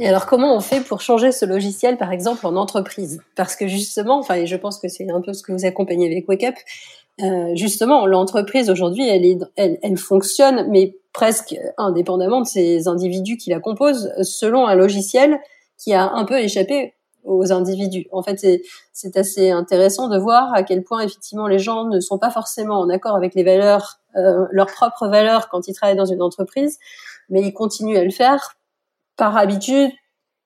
Et 0.00 0.08
alors, 0.08 0.26
comment 0.26 0.54
on 0.54 0.60
fait 0.60 0.80
pour 0.80 1.00
changer 1.00 1.32
ce 1.32 1.44
logiciel, 1.44 1.96
par 1.96 2.12
exemple, 2.12 2.46
en 2.46 2.54
entreprise? 2.56 3.20
Parce 3.36 3.56
que 3.56 3.66
justement, 3.66 4.18
enfin, 4.18 4.34
et 4.34 4.46
je 4.46 4.56
pense 4.56 4.78
que 4.78 4.88
c'est 4.88 5.10
un 5.10 5.20
peu 5.20 5.32
ce 5.32 5.42
que 5.42 5.52
vous 5.52 5.64
accompagnez 5.64 6.06
avec 6.06 6.28
Wake 6.28 6.44
Up, 6.44 6.54
euh, 7.20 7.54
justement, 7.56 8.06
l'entreprise 8.06 8.70
aujourd'hui, 8.70 9.08
elle, 9.08 9.38
elle 9.56 9.96
fonctionne, 9.96 10.68
mais 10.70 10.96
presque 11.12 11.56
indépendamment 11.76 12.40
de 12.42 12.46
ces 12.46 12.86
individus 12.86 13.36
qui 13.38 13.50
la 13.50 13.58
composent, 13.58 14.12
selon 14.22 14.66
un 14.66 14.76
logiciel 14.76 15.40
qui 15.76 15.94
a 15.94 16.12
un 16.12 16.24
peu 16.24 16.38
échappé 16.38 16.94
aux 17.24 17.52
individus. 17.52 18.06
En 18.12 18.22
fait, 18.22 18.44
c'est 18.92 19.16
assez 19.16 19.50
intéressant 19.50 20.08
de 20.08 20.18
voir 20.18 20.52
à 20.54 20.62
quel 20.62 20.82
point 20.82 21.00
effectivement 21.00 21.46
les 21.46 21.58
gens 21.58 21.84
ne 21.84 22.00
sont 22.00 22.18
pas 22.18 22.30
forcément 22.30 22.80
en 22.80 22.88
accord 22.88 23.16
avec 23.16 23.34
les 23.34 23.44
valeurs, 23.44 24.00
euh, 24.16 24.46
leurs 24.50 24.66
propres 24.66 25.08
valeurs 25.08 25.48
quand 25.48 25.68
ils 25.68 25.74
travaillent 25.74 25.96
dans 25.96 26.04
une 26.04 26.22
entreprise, 26.22 26.78
mais 27.28 27.42
ils 27.42 27.52
continuent 27.52 27.98
à 27.98 28.04
le 28.04 28.10
faire 28.10 28.56
par 29.16 29.36
habitude 29.36 29.90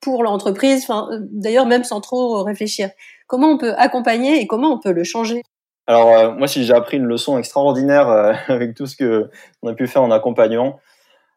pour 0.00 0.24
l'entreprise, 0.24 0.82
enfin, 0.82 1.08
d'ailleurs 1.30 1.66
même 1.66 1.84
sans 1.84 2.00
trop 2.00 2.42
réfléchir. 2.42 2.90
Comment 3.28 3.50
on 3.50 3.58
peut 3.58 3.74
accompagner 3.76 4.40
et 4.40 4.46
comment 4.46 4.72
on 4.72 4.78
peut 4.78 4.92
le 4.92 5.04
changer? 5.04 5.42
Alors 5.86 6.08
euh, 6.08 6.32
moi, 6.32 6.46
si 6.46 6.64
j'ai 6.64 6.74
appris 6.74 6.96
une 6.96 7.06
leçon 7.06 7.38
extraordinaire 7.38 8.08
euh, 8.08 8.32
avec 8.48 8.74
tout 8.74 8.86
ce 8.86 8.96
que 8.96 9.30
on 9.62 9.68
a 9.68 9.74
pu 9.74 9.86
faire 9.86 10.02
en 10.02 10.10
accompagnement, 10.10 10.80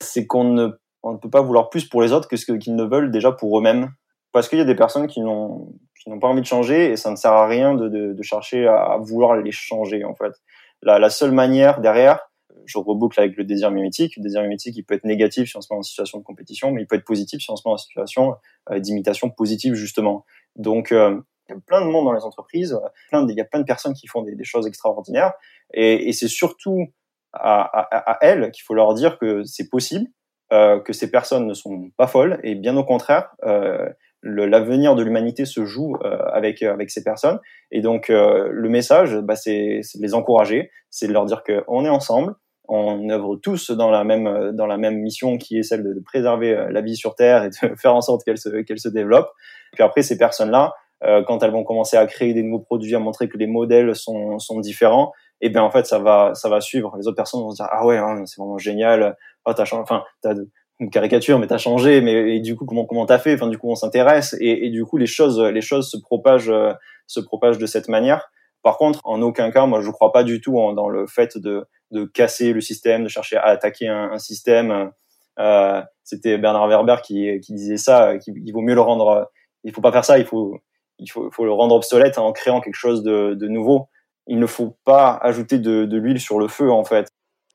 c'est 0.02 0.26
qu'on 0.26 0.46
ne, 0.46 0.70
on 1.04 1.14
ne 1.14 1.18
peut 1.18 1.30
pas 1.30 1.42
vouloir 1.42 1.70
plus 1.70 1.86
pour 1.86 2.02
les 2.02 2.12
autres 2.12 2.28
que 2.28 2.38
ce 2.38 2.52
qu'ils 2.52 2.76
ne 2.76 2.84
veulent 2.84 3.12
déjà 3.12 3.32
pour 3.32 3.58
eux-mêmes, 3.58 3.90
parce 4.36 4.50
qu'il 4.50 4.58
y 4.58 4.62
a 4.62 4.66
des 4.66 4.76
personnes 4.76 5.08
qui 5.08 5.22
n'ont 5.22 5.74
qui 5.98 6.10
n'ont 6.10 6.20
pas 6.20 6.28
envie 6.28 6.42
de 6.42 6.46
changer 6.46 6.92
et 6.92 6.98
ça 6.98 7.10
ne 7.10 7.16
sert 7.16 7.32
à 7.32 7.48
rien 7.48 7.74
de, 7.74 7.88
de, 7.88 8.22
chercher 8.22 8.68
à, 8.68 8.98
vouloir 9.00 9.38
les 9.38 9.54
changer 9.54 10.04
en 10.04 10.14
fait. 10.14 10.34
La, 10.82 11.10
seule 11.10 11.32
manière 11.32 11.80
derrière, 11.80 12.20
je 12.66 12.78
reboucle 12.78 13.18
avec 13.18 13.38
le 13.38 13.46
désir 13.46 13.72
mimétique. 13.72 14.18
Le 14.18 14.24
désir 14.24 14.42
mimétique, 14.42 14.76
il 14.76 14.84
peut 14.84 14.94
être 14.94 15.06
négatif 15.06 15.50
si 15.50 15.56
on 15.56 15.62
se 15.62 15.74
met 15.74 15.78
en 15.78 15.84
situation 15.84 16.18
de 16.18 16.24
compétition, 16.26 16.72
mais 16.72 16.82
il 16.82 16.86
peut 16.86 16.98
être 16.98 17.06
positif 17.06 17.42
si 17.42 17.50
on 17.50 17.56
se 17.56 17.66
met 17.66 17.72
en 17.72 17.78
situation 17.78 18.36
euh, 18.72 18.80
d'imitation 18.80 19.30
positive, 19.30 19.74
justement. 19.74 20.26
Donc, 20.58 20.92
euh, 20.92 21.18
il 21.48 21.54
y 21.54 21.58
a 21.58 21.62
plein 21.66 21.80
de 21.80 21.90
monde 21.90 22.04
dans 22.04 22.14
les 22.14 22.24
entreprises, 22.24 22.78
de, 23.14 23.32
il 23.32 23.38
y 23.38 23.42
a 23.42 23.46
plein 23.46 23.62
de 23.62 23.66
personnes 23.66 23.94
qui 23.94 24.08
font 24.08 24.22
des, 24.22 24.44
choses 24.44 24.68
extraordinaires, 24.68 25.32
et, 25.74 26.12
c'est 26.12 26.28
surtout 26.28 26.88
à, 27.32 28.18
elles 28.22 28.52
qu'il 28.52 28.64
faut 28.64 28.74
leur 28.74 28.94
dire 28.96 29.18
que 29.18 29.44
c'est 29.46 29.70
possible, 29.70 30.08
euh, 30.54 30.80
que 30.80 30.94
ces 30.94 31.10
personnes 31.10 31.48
ne 31.48 31.54
sont 31.56 31.90
pas 31.98 32.06
folles, 32.06 32.40
et 32.44 32.54
bien 32.54 32.78
au 32.78 32.84
contraire, 32.84 33.30
euh, 33.46 33.90
l'avenir 34.26 34.96
de 34.96 35.04
l'humanité 35.04 35.46
se 35.46 35.66
joue 35.66 35.96
euh, 36.04 36.18
avec 36.34 36.64
avec 36.64 36.90
ces 36.90 37.04
personnes. 37.04 37.40
Et 37.72 37.82
donc 37.82 38.10
euh, 38.10 38.50
le 38.52 38.70
message, 38.70 39.18
bah, 39.18 39.36
c'est 39.36 39.82
de 39.96 40.02
les 40.02 40.14
encourager, 40.14 40.72
c'est 40.90 41.08
de 41.08 41.14
leur 41.14 41.26
dire 41.26 41.44
qu'on 41.44 41.86
est 41.86 41.90
ensemble, 41.90 42.36
on 42.68 43.10
œuvre 43.10 43.36
tous 43.36 43.72
dans 43.72 43.92
la 43.92 44.04
même 44.04 44.52
dans 44.54 44.66
la 44.66 44.78
même 44.78 45.00
mission 45.00 45.38
qui 45.38 45.60
est 45.60 45.64
celle 45.64 45.84
de, 45.84 46.00
préserver 46.00 46.56
euh, 46.56 46.72
la 46.72 46.82
vie 46.82 46.96
sur 46.96 47.16
Terre 47.16 47.44
et 47.44 47.50
de 47.50 47.76
faire 47.78 47.96
en 47.96 48.02
sorte 48.02 48.24
qu'elle 48.24 48.38
se 48.38 48.50
qu'elle 48.64 48.80
se 48.80 48.90
développe. 48.90 49.30
Puis 49.74 49.84
après 49.84 50.02
ces 50.02 50.18
personnes 50.18 50.52
là, 50.52 50.74
euh, 51.04 51.24
quand 51.24 51.44
elles 51.44 51.52
vont 51.52 51.64
commencer 51.64 51.98
à 51.98 52.06
créer 52.06 52.34
des 52.34 52.44
nouveaux 52.44 52.64
produits, 52.64 52.96
à 52.96 53.00
montrer 53.00 53.30
que 53.30 53.38
les 53.38 53.48
modèles 53.48 53.96
sont 53.96 54.40
sont 54.40 54.60
différents, 54.60 55.12
et 55.42 55.48
eh 55.48 55.50
bien 55.50 55.64
en 55.64 55.70
fait 55.70 55.86
ça 55.86 56.00
va 56.00 56.34
ça 56.34 56.50
va 56.50 56.62
suivre. 56.62 56.96
Les 56.98 57.08
autres 57.08 57.18
personnes 57.18 57.42
vont 57.42 57.52
se 57.52 57.58
dire 57.58 57.68
ah 57.72 57.86
ouais 57.86 57.98
hein, 57.98 58.24
c'est 58.26 58.42
vraiment 58.42 58.58
génial. 58.58 59.16
Oh 59.46 59.54
t'as 59.54 59.66
changé, 59.66 59.84
enfin 59.84 60.04
t'as 60.22 60.34
une 60.80 60.90
caricature 60.90 61.40
mais 61.40 61.48
t'as 61.48 61.58
changé 61.58 62.02
mais 62.02 62.36
et 62.36 62.40
du 62.40 62.56
coup 62.56 62.66
comment 62.66 62.86
comment 62.86 63.06
t'as 63.06 63.20
fait? 63.20 63.36
Enfin 63.36 63.48
du 63.48 63.58
coup 63.58 63.70
on 63.70 63.76
s'intéresse 63.76 64.36
et, 64.40 64.66
et, 64.66 64.70
du 64.70 64.84
coup 64.86 64.98
les 64.98 65.08
choses 65.08 65.40
les 65.42 65.62
choses 65.62 65.90
se 65.90 65.98
propagent 65.98 66.50
euh, 66.50 66.74
se 67.08 67.20
propagent 67.20 67.58
de 67.58 67.66
cette 67.66 67.88
manière 67.88 68.30
par 68.62 68.78
contre 68.78 69.00
en 69.04 69.22
aucun 69.22 69.52
cas 69.52 69.66
moi 69.66 69.82
je 69.82 69.90
crois 69.92 70.12
pas 70.12 70.24
du 70.24 70.42
tout 70.42 70.54
dans 70.76 70.90
le 70.90 71.08
fait 71.08 71.38
de 71.38 71.66
de 71.92 72.06
casser 72.06 72.54
le 72.54 72.62
système, 72.62 73.04
de 73.04 73.10
chercher 73.10 73.38
à 73.38 73.46
attaquer 73.46 73.88
un, 73.88 74.12
un 74.12 74.20
système. 74.20 74.92
Euh, 75.40 75.82
C'était 76.04 76.38
Bernard 76.38 76.68
Werber 76.68 76.98
qui, 77.04 77.40
qui 77.42 77.54
disait 77.54 77.78
ça, 77.78 78.18
qu'il 78.18 78.52
vaut 78.54 78.62
mieux 78.62 78.76
le 78.76 78.82
rendre. 78.82 79.30
Il 79.64 79.74
faut 79.74 79.82
pas 79.82 79.92
faire 79.92 80.06
ça. 80.06 80.18
Il 80.20 80.26
faut 80.26 80.60
il 81.00 81.10
faut, 81.12 81.30
faut 81.32 81.44
le 81.44 81.52
rendre 81.52 81.76
obsolète 81.76 82.18
en 82.18 82.32
créant 82.32 82.62
quelque 82.62 82.76
chose 82.76 83.04
de, 83.04 83.34
de 83.34 83.48
nouveau. 83.48 83.90
Il 84.28 84.40
ne 84.40 84.46
faut 84.46 84.78
pas 84.86 85.20
ajouter 85.22 85.60
de, 85.60 85.86
de 85.86 85.98
l'huile 85.98 86.22
sur 86.22 86.40
le 86.40 86.48
feu 86.48 86.72
en 86.72 86.86
fait. 86.86 87.08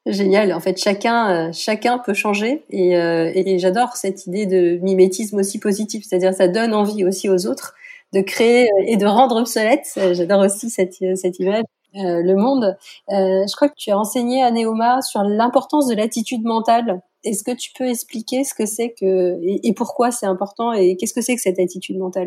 Génial. 0.06 0.52
En 0.52 0.60
fait, 0.60 0.78
chacun, 0.78 1.48
euh, 1.48 1.52
chacun 1.52 1.98
peut 1.98 2.14
changer 2.14 2.64
et, 2.70 2.96
euh, 2.96 3.30
et 3.34 3.58
j'adore 3.58 3.96
cette 3.96 4.26
idée 4.26 4.46
de 4.46 4.78
mimétisme 4.82 5.38
aussi 5.38 5.58
positif, 5.58 6.04
c'est-à-dire 6.08 6.32
ça 6.32 6.48
donne 6.48 6.74
envie 6.74 7.04
aussi 7.04 7.28
aux 7.28 7.46
autres 7.46 7.74
de 8.12 8.20
créer 8.22 8.68
et 8.86 8.96
de 8.96 9.06
rendre 9.06 9.36
obsolète. 9.36 9.86
J'adore 10.12 10.40
aussi 10.40 10.70
cette, 10.70 10.94
cette 11.14 11.38
image. 11.38 11.64
Euh, 11.96 12.22
le 12.22 12.36
monde. 12.36 12.76
Euh, 13.08 13.44
je 13.48 13.56
crois 13.56 13.68
que 13.68 13.74
tu 13.76 13.90
as 13.90 13.98
enseigné 13.98 14.44
à 14.44 14.52
Neoma 14.52 15.02
sur 15.02 15.22
l'importance 15.24 15.88
de 15.88 15.96
l'attitude 15.96 16.44
mentale. 16.44 17.02
Est-ce 17.24 17.42
que 17.42 17.50
tu 17.50 17.72
peux 17.76 17.88
expliquer 17.88 18.44
ce 18.44 18.54
que 18.54 18.64
c'est 18.64 18.92
que 18.92 19.38
et, 19.42 19.72
pourquoi 19.74 20.12
c'est 20.12 20.26
important 20.26 20.72
et 20.72 20.96
qu'est-ce 20.96 21.12
que 21.12 21.20
c'est 21.20 21.34
que 21.34 21.42
cette 21.42 21.58
attitude 21.58 21.98
mentale? 21.98 22.26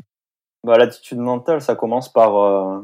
Bah, 0.66 0.78
L'attitude 0.78 1.20
mentale, 1.20 1.62
ça 1.62 1.76
commence 1.76 2.12
par, 2.12 2.38
euh, 2.38 2.82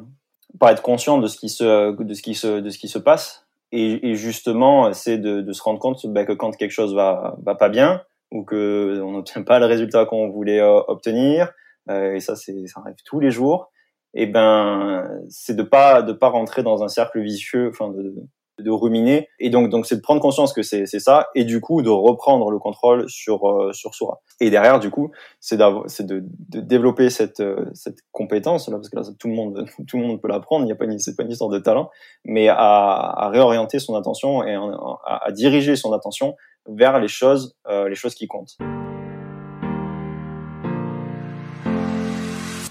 par 0.58 0.70
être 0.70 0.82
conscient 0.82 1.18
de 1.18 1.28
ce 1.28 1.38
qui 1.38 1.50
se, 1.50 1.92
de 1.92 2.14
ce 2.14 2.22
qui 2.22 2.34
se, 2.34 2.60
de 2.60 2.70
ce 2.70 2.78
qui 2.78 2.88
se 2.88 2.98
passe. 2.98 3.46
Et, 3.72 4.10
et 4.10 4.16
justement, 4.16 4.94
c'est 4.94 5.18
de, 5.18 5.42
de, 5.42 5.54
se 5.54 5.62
rendre 5.62 5.80
compte 5.80 6.06
bah, 6.08 6.26
que 6.26 6.34
quand 6.34 6.56
quelque 6.56 6.72
chose 6.72 6.96
va, 6.96 7.38
va 7.44 7.56
pas 7.56 7.70
bien 7.70 8.02
ou 8.32 8.44
que 8.44 9.02
on 9.04 9.12
n'obtient 9.12 9.44
pas 9.44 9.60
le 9.60 9.66
résultat 9.66 10.06
qu'on 10.06 10.30
voulait 10.30 10.62
obtenir, 10.62 11.52
et 11.90 12.20
ça, 12.20 12.36
c'est, 12.36 12.68
ça 12.68 12.82
arrive 12.82 12.98
tous 13.04 13.20
les 13.20 13.32
jours, 13.32 13.72
et 14.14 14.24
eh 14.24 14.26
ben 14.28 15.10
c'est 15.30 15.56
de 15.56 15.64
pas 15.64 16.04
de 16.04 16.14
pas 16.14 16.30
rentrer 16.30 16.62
dans 16.62 16.84
un 16.84 16.88
cercle 16.88 17.22
vicieux, 17.22 17.70
enfin 17.70 17.90
de, 17.90 18.14
de 18.62 18.72
ruminer. 18.72 19.30
Et 19.40 19.50
donc 19.50 19.70
donc 19.70 19.86
c'est 19.86 19.96
de 19.96 20.02
prendre 20.02 20.22
conscience 20.22 20.54
que 20.54 20.62
c'est 20.62 20.86
ça 20.86 21.28
et 21.36 21.44
du 21.44 21.62
coup 21.62 21.82
de 21.82 21.90
reprendre 21.90 22.52
le 22.52 22.60
contrôle 22.60 23.10
sur 23.10 23.50
euh, 23.50 23.74
sur 23.74 23.94
soi 23.94 24.22
et 24.40 24.50
derrière 24.50 24.80
du 24.80 24.90
coup 24.90 25.12
c'est 25.40 25.58
de, 25.58 26.24
de 26.50 26.60
développer 26.60 27.10
cette 27.10 27.40
euh, 27.40 27.66
cette 27.74 28.00
compétence 28.12 28.68
là 28.70 28.78
parce 28.78 28.90
que 28.90 28.96
là 28.96 29.04
tout 29.18 29.28
le 29.28 29.34
monde 29.34 29.66
tout 29.88 29.98
le 29.98 30.06
monde 30.06 30.22
peut 30.22 30.28
l'apprendre 30.28 30.66
il 30.66 30.70
y 30.70 30.72
a 30.72 30.76
pas 30.76 30.86
une 30.86 31.00
c'est 31.00 31.16
pas 31.16 31.24
une 31.24 31.32
histoire 31.32 31.50
de 31.50 31.60
talent 31.60 31.90
mais 32.26 32.48
à, 32.48 32.58
à 32.58 33.30
réorienter 33.30 33.80
son 33.80 33.96
attention 33.96 34.44
et 34.44 34.54
à, 34.54 35.22
à, 35.24 35.32
diriger 35.32 35.76
son 35.76 35.94
attention 35.94 36.36
vers 36.68 37.00
les 37.00 37.08
choses 37.08 37.56
euh, 37.68 37.90
les 37.90 37.96
choses 37.96 38.16
qui 38.16 38.28
comptent 38.28 38.58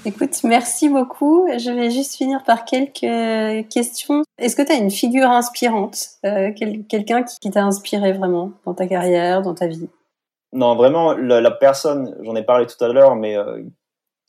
Écoute, 0.09 0.43
merci 0.43 0.89
beaucoup. 0.89 1.47
Je 1.59 1.71
vais 1.71 1.91
juste 1.91 2.17
finir 2.17 2.43
par 2.43 2.65
quelques 2.65 3.69
questions. 3.69 4.23
Est-ce 4.39 4.57
que 4.57 4.63
tu 4.63 4.73
as 4.73 4.77
une 4.77 4.91
figure 4.91 5.29
inspirante, 5.29 5.99
euh, 6.25 6.51
quelqu'un 6.89 7.25
qui 7.25 7.51
t'a 7.51 7.63
inspiré 7.63 8.15
vraiment 8.15 8.53
dans 8.65 8.73
ta 8.73 8.87
carrière, 8.87 9.43
dans 9.43 9.53
ta 9.53 9.67
vie? 9.67 9.87
Non, 10.55 10.77
vraiment, 10.77 11.13
la, 11.13 11.51
personne, 11.51 12.17
j'en 12.23 12.35
ai 12.37 12.43
parlé 12.43 12.65
tout 12.65 12.83
à 12.83 12.89
l'heure, 12.89 13.17
mais 13.17 13.37
euh, 13.37 13.63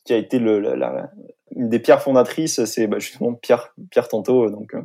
qui 0.04 0.12
a 0.12 0.18
été 0.18 0.38
le, 0.38 0.60
la, 0.60 1.12
une 1.56 1.70
des 1.70 1.80
pierres 1.80 2.02
fondatrices, 2.02 2.62
c'est 2.66 2.88
bah, 2.88 3.00
justement 3.00 3.34
Pierre, 3.36 3.74
Pierre 3.90 4.10
Tanto, 4.10 4.50
donc 4.50 4.76
euh, 4.76 4.82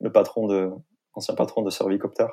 le 0.00 0.10
patron 0.10 0.48
de, 0.48 0.72
ancien 1.14 1.36
patron 1.36 1.62
de 1.62 1.70
Servicopter. 1.70 2.26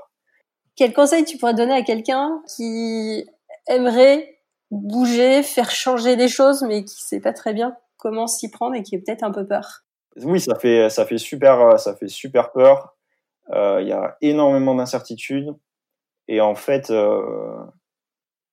Quel 0.75 0.93
conseil 0.93 1.25
tu 1.25 1.37
pourrais 1.37 1.53
donner 1.53 1.73
à 1.73 1.83
quelqu'un 1.83 2.41
qui 2.55 3.29
aimerait 3.67 4.39
bouger, 4.71 5.43
faire 5.43 5.69
changer 5.69 6.15
les 6.15 6.27
choses, 6.27 6.63
mais 6.63 6.83
qui 6.83 7.03
sait 7.03 7.19
pas 7.19 7.33
très 7.33 7.53
bien? 7.53 7.77
Comment 7.99 8.25
s'y 8.25 8.49
prendre 8.49 8.75
et 8.75 8.81
qui 8.81 8.95
est 8.95 8.99
peut-être 8.99 9.23
un 9.23 9.31
peu 9.31 9.45
peur 9.45 9.83
Oui, 10.23 10.39
ça 10.39 10.55
fait, 10.55 10.89
ça 10.89 11.05
fait, 11.05 11.19
super, 11.19 11.79
ça 11.79 11.95
fait 11.95 12.07
super 12.07 12.51
peur. 12.51 12.95
Euh, 13.51 13.79
il 13.81 13.87
y 13.87 13.91
a 13.91 14.17
énormément 14.21 14.75
d'incertitudes. 14.75 15.55
Et 16.27 16.41
en 16.41 16.55
fait, 16.55 16.89
euh, 16.91 17.21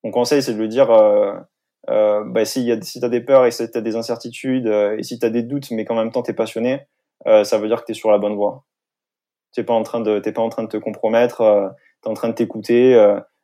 mon 0.05 0.11
conseil, 0.11 0.43
c'est 0.43 0.55
de 0.55 0.59
le 0.59 0.69
dire, 0.69 0.91
euh, 0.91 1.35
euh 1.91 2.25
bah, 2.25 2.45
si, 2.45 2.71
si 2.83 3.01
tu 3.01 3.07
as 3.07 3.09
des 3.09 3.21
peurs 3.21 3.47
et 3.47 3.51
si 3.51 3.71
tu 3.71 3.79
as 3.79 3.81
des 3.81 3.97
incertitudes, 3.97 4.67
et 4.67 5.03
si 5.03 5.19
tu 5.19 5.27
as 5.27 5.31
des 5.31 5.43
doutes, 5.43 5.71
mais 5.71 5.85
qu'en 5.85 5.97
même 5.97 6.11
temps 6.11 6.23
tu 6.23 6.31
es 6.31 6.35
passionné, 6.35 6.87
ça 7.25 7.59
veut 7.59 7.69
dire 7.69 7.81
que 7.81 7.87
tu 7.87 7.93
es 7.93 7.95
sur 7.95 8.11
la 8.11 8.19
bonne 8.19 8.35
voie. 8.37 8.65
Tu 9.53 9.61
n'es 9.61 9.67
pas, 9.67 9.75
en 9.75 9.83
train 9.83 10.01
de, 10.01 10.19
pas 10.19 10.43
en 10.43 10.49
train 10.49 10.65
de 10.65 10.69
te 10.69 10.77
compromettre, 10.77 11.39
tu 12.03 12.09
es 12.09 12.11
en 12.11 12.15
train 12.15 12.29
de 12.29 12.35
t'écouter. 12.35 12.95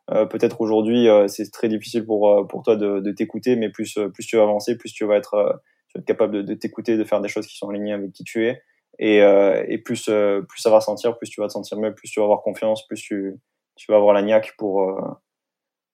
peut-être 0.09 0.61
aujourd'hui, 0.61 1.09
c'est 1.29 1.51
très 1.51 1.69
difficile 1.69 2.07
pour 2.07 2.47
pour 2.49 2.63
toi 2.63 2.77
de, 2.77 3.01
de 3.01 3.13
t'écouter, 3.13 3.57
mais 3.57 3.71
plus 3.71 3.99
plus 4.15 4.27
tu 4.27 4.37
vas 4.37 4.43
avancer, 4.45 4.77
plus 4.77 4.93
tu 4.93 5.05
vas 5.05 5.17
être 5.17 5.61
tu 5.93 5.99
vas 5.99 6.01
être 6.01 6.07
capable 6.07 6.35
de, 6.35 6.43
de 6.43 6.55
t'écouter, 6.55 6.97
de 6.97 7.05
faire 7.05 7.21
des 7.21 7.29
choses 7.29 7.47
qui 7.47 7.57
sont 7.57 7.69
alignées 7.69 7.93
avec 7.93 8.13
qui 8.13 8.25
tu 8.25 8.47
es. 8.47 8.63
Et, 8.99 9.19
et 9.19 9.79
plus 9.79 10.11
plus 10.49 10.61
ça 10.61 10.71
va 10.71 10.81
sentir, 10.81 11.17
plus 11.19 11.29
tu 11.31 11.41
vas 11.41 11.47
te 11.49 11.53
sentir 11.53 11.79
mieux, 11.79 11.95
plus 11.95 12.11
tu 12.11 12.21
vas 12.21 12.25
avoir 12.25 12.43
confiance, 12.43 12.87
plus 12.87 13.01
tu 13.01 13.35
tu 13.77 13.91
vas 13.91 13.97
avoir 13.97 14.13
la 14.13 14.23
niaque 14.23 14.55
pour 14.59 14.87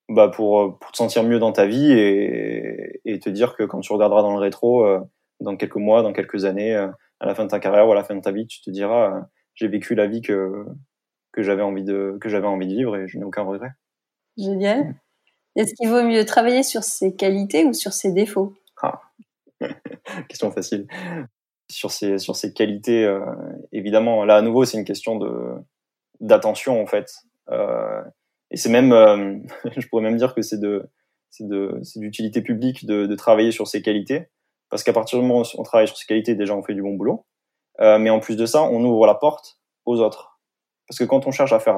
bah 0.08 0.28
pour 0.28 0.78
pour 0.78 0.92
te 0.92 0.96
sentir 0.96 1.22
mieux 1.22 1.38
dans 1.38 1.52
ta 1.52 1.66
vie 1.66 1.92
et, 1.92 3.00
et 3.04 3.18
te 3.20 3.30
dire 3.30 3.54
que 3.56 3.62
quand 3.62 3.80
tu 3.80 3.92
regarderas 3.92 4.22
dans 4.22 4.34
le 4.34 4.40
rétro 4.40 4.84
dans 5.40 5.56
quelques 5.56 5.76
mois, 5.76 6.02
dans 6.02 6.12
quelques 6.12 6.44
années, 6.44 6.74
à 6.74 7.26
la 7.26 7.34
fin 7.34 7.44
de 7.44 7.50
ta 7.50 7.60
carrière 7.60 7.86
ou 7.86 7.92
à 7.92 7.94
la 7.94 8.04
fin 8.04 8.16
de 8.16 8.20
ta 8.20 8.32
vie, 8.32 8.46
tu 8.46 8.60
te 8.60 8.70
diras 8.70 9.28
j'ai 9.54 9.68
vécu 9.68 9.94
la 9.94 10.06
vie 10.06 10.20
que 10.20 10.64
que 11.32 11.42
j'avais 11.42 11.62
envie 11.62 11.84
de 11.84 12.18
que 12.20 12.28
j'avais 12.28 12.46
envie 12.46 12.66
de 12.66 12.74
vivre 12.74 12.96
et 12.96 13.06
je 13.08 13.18
n'ai 13.18 13.24
aucun 13.24 13.42
regret. 13.42 13.70
Génial. 14.36 14.94
Est-ce 15.56 15.74
qu'il 15.74 15.88
vaut 15.88 16.02
mieux 16.02 16.24
travailler 16.24 16.62
sur 16.62 16.84
ses 16.84 17.14
qualités 17.14 17.64
ou 17.64 17.72
sur 17.72 17.92
ses 17.92 18.12
défauts? 18.12 18.54
Ah. 18.82 19.00
Question 20.28 20.50
facile. 20.50 20.86
Sur 21.70 21.90
ses 21.90 22.18
sur 22.18 22.34
qualités, 22.54 23.04
euh, 23.04 23.20
évidemment. 23.72 24.24
Là 24.24 24.36
à 24.36 24.42
nouveau, 24.42 24.64
c'est 24.64 24.78
une 24.78 24.84
question 24.84 25.18
d'attention 26.20 26.80
en 26.80 26.86
fait. 26.86 27.12
Euh, 27.50 28.02
et 28.50 28.56
c'est 28.56 28.70
même, 28.70 28.92
euh, 28.92 29.36
je 29.76 29.86
pourrais 29.88 30.02
même 30.02 30.16
dire 30.16 30.34
que 30.34 30.42
c'est 30.42 30.58
de 30.58 30.88
d'utilité 31.96 32.40
publique 32.40 32.86
de, 32.86 33.14
travailler 33.14 33.52
sur 33.52 33.68
ses 33.68 33.82
qualités 33.82 34.28
parce 34.70 34.82
qu'à 34.82 34.92
partir 34.92 35.20
du 35.20 35.26
moment 35.26 35.42
où 35.42 35.44
on 35.58 35.62
travaille 35.62 35.86
sur 35.86 35.96
ses 35.96 36.06
qualités, 36.06 36.34
déjà 36.34 36.54
on 36.54 36.62
fait 36.62 36.74
du 36.74 36.82
bon 36.82 36.94
boulot. 36.94 37.26
Mais 37.78 38.10
en 38.10 38.18
plus 38.18 38.36
de 38.36 38.44
ça, 38.44 38.62
on 38.62 38.82
ouvre 38.84 39.06
la 39.06 39.14
porte 39.14 39.60
aux 39.84 40.00
autres. 40.00 40.40
Parce 40.88 40.98
que 40.98 41.04
quand 41.04 41.26
on 41.26 41.30
cherche 41.30 41.52
à 41.52 41.60
faire 41.60 41.76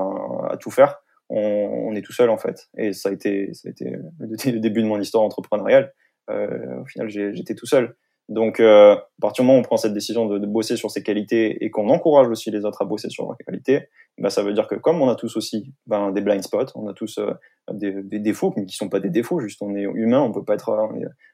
à 0.48 0.56
tout 0.56 0.70
faire, 0.70 1.02
on, 1.28 1.38
on, 1.38 1.94
est 1.94 2.00
tout 2.00 2.12
seul 2.12 2.30
en 2.30 2.38
fait. 2.38 2.68
Et 2.78 2.92
ça 2.92 3.10
a 3.10 3.12
été, 3.12 3.52
ça 3.52 3.68
a 3.68 3.70
été 3.70 4.52
le 4.52 4.60
début 4.60 4.82
de 4.82 4.86
mon 4.86 5.00
histoire 5.00 5.24
entrepreneuriale. 5.24 5.92
Au 6.28 6.84
final, 6.86 7.08
j'étais 7.10 7.54
tout 7.54 7.66
seul. 7.66 7.96
Donc, 8.30 8.60
euh, 8.60 8.94
à 8.94 9.06
partir 9.20 9.42
du 9.42 9.48
moment 9.48 9.58
où 9.58 9.60
on 9.60 9.64
prend 9.64 9.76
cette 9.76 9.92
décision 9.92 10.24
de, 10.24 10.38
de 10.38 10.46
bosser 10.46 10.76
sur 10.76 10.90
ses 10.90 11.02
qualités 11.02 11.62
et 11.62 11.70
qu'on 11.70 11.88
encourage 11.90 12.28
aussi 12.28 12.50
les 12.50 12.64
autres 12.64 12.80
à 12.80 12.84
bosser 12.84 13.10
sur 13.10 13.26
leurs 13.26 13.36
qualités, 13.36 13.88
bah, 14.18 14.30
ça 14.30 14.42
veut 14.42 14.54
dire 14.54 14.68
que 14.68 14.76
comme 14.76 15.02
on 15.02 15.08
a 15.08 15.14
tous 15.14 15.36
aussi 15.36 15.74
ben, 15.86 16.10
des 16.12 16.22
blind 16.22 16.42
spots, 16.42 16.72
on 16.74 16.88
a 16.88 16.94
tous 16.94 17.18
euh, 17.18 17.32
des, 17.72 18.02
des, 18.02 18.20
défauts, 18.20 18.54
mais 18.56 18.66
qui 18.66 18.76
sont 18.76 18.88
pas 18.88 19.00
des 19.00 19.10
défauts, 19.10 19.40
juste 19.40 19.60
on 19.60 19.74
est 19.74 19.82
humain, 19.82 20.20
on 20.20 20.32
peut 20.32 20.44
pas 20.44 20.54
être, 20.54 20.90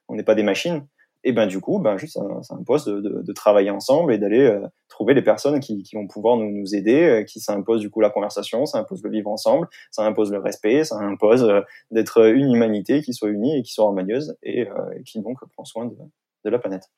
on 0.08 0.14
n'est 0.16 0.24
pas 0.24 0.34
des 0.34 0.42
machines 0.42 0.86
et 1.26 1.32
ben 1.32 1.48
du 1.48 1.60
coup, 1.60 1.80
ben 1.80 1.96
juste 1.96 2.14
ça, 2.14 2.54
impose 2.54 2.84
de, 2.84 3.00
de, 3.00 3.22
de, 3.22 3.32
travailler 3.32 3.70
ensemble 3.70 4.14
et 4.14 4.18
d'aller 4.18 4.42
euh, 4.42 4.64
trouver 4.88 5.12
les 5.12 5.22
personnes 5.22 5.58
qui, 5.58 5.82
qui, 5.82 5.96
vont 5.96 6.06
pouvoir 6.06 6.36
nous, 6.36 6.52
nous 6.52 6.76
aider, 6.76 7.02
euh, 7.02 7.24
qui 7.24 7.40
ça 7.40 7.52
impose 7.52 7.80
du 7.80 7.90
coup 7.90 8.00
la 8.00 8.10
conversation, 8.10 8.64
ça 8.64 8.78
impose 8.78 9.02
le 9.02 9.10
vivre 9.10 9.28
ensemble, 9.28 9.66
ça 9.90 10.04
impose 10.04 10.30
le 10.30 10.38
respect, 10.38 10.84
ça 10.84 10.96
impose 10.98 11.42
euh, 11.42 11.62
d'être 11.90 12.24
une 12.28 12.54
humanité 12.54 13.02
qui 13.02 13.12
soit 13.12 13.30
unie 13.30 13.58
et 13.58 13.62
qui 13.62 13.72
soit 13.72 13.86
harmonieuse 13.86 14.36
et, 14.44 14.68
et 14.96 15.02
qui 15.04 15.20
donc 15.20 15.38
prend 15.54 15.64
soin 15.64 15.86
de, 15.86 15.96
de 16.44 16.50
la 16.50 16.58
planète. 16.58 16.90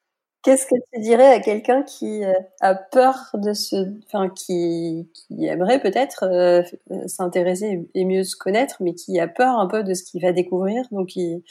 Qu'est-ce 0.43 0.67
que 0.67 0.77
tu 0.93 1.01
dirais 1.01 1.35
à 1.35 1.41
quelqu'un 1.41 1.83
qui 1.83 2.23
a 2.61 2.75
peur 2.75 3.31
de 3.35 3.53
se, 3.53 3.77
enfin 4.07 4.29
qui, 4.29 5.11
qui 5.13 5.47
aimerait 5.47 5.81
peut-être 5.81 6.63
s'intéresser 7.07 7.89
et 7.95 8.05
mieux 8.05 8.23
se 8.23 8.37
connaître, 8.37 8.77
mais 8.81 8.95
qui 8.95 9.19
a 9.19 9.27
peur 9.27 9.59
un 9.59 9.67
peu 9.67 9.83
de 9.83 9.95
ce 9.95 10.05
qu'il 10.05 10.23
va 10.23 10.33
découvrir, 10.33 10.85
donc 10.93 11.17
il 11.17 11.43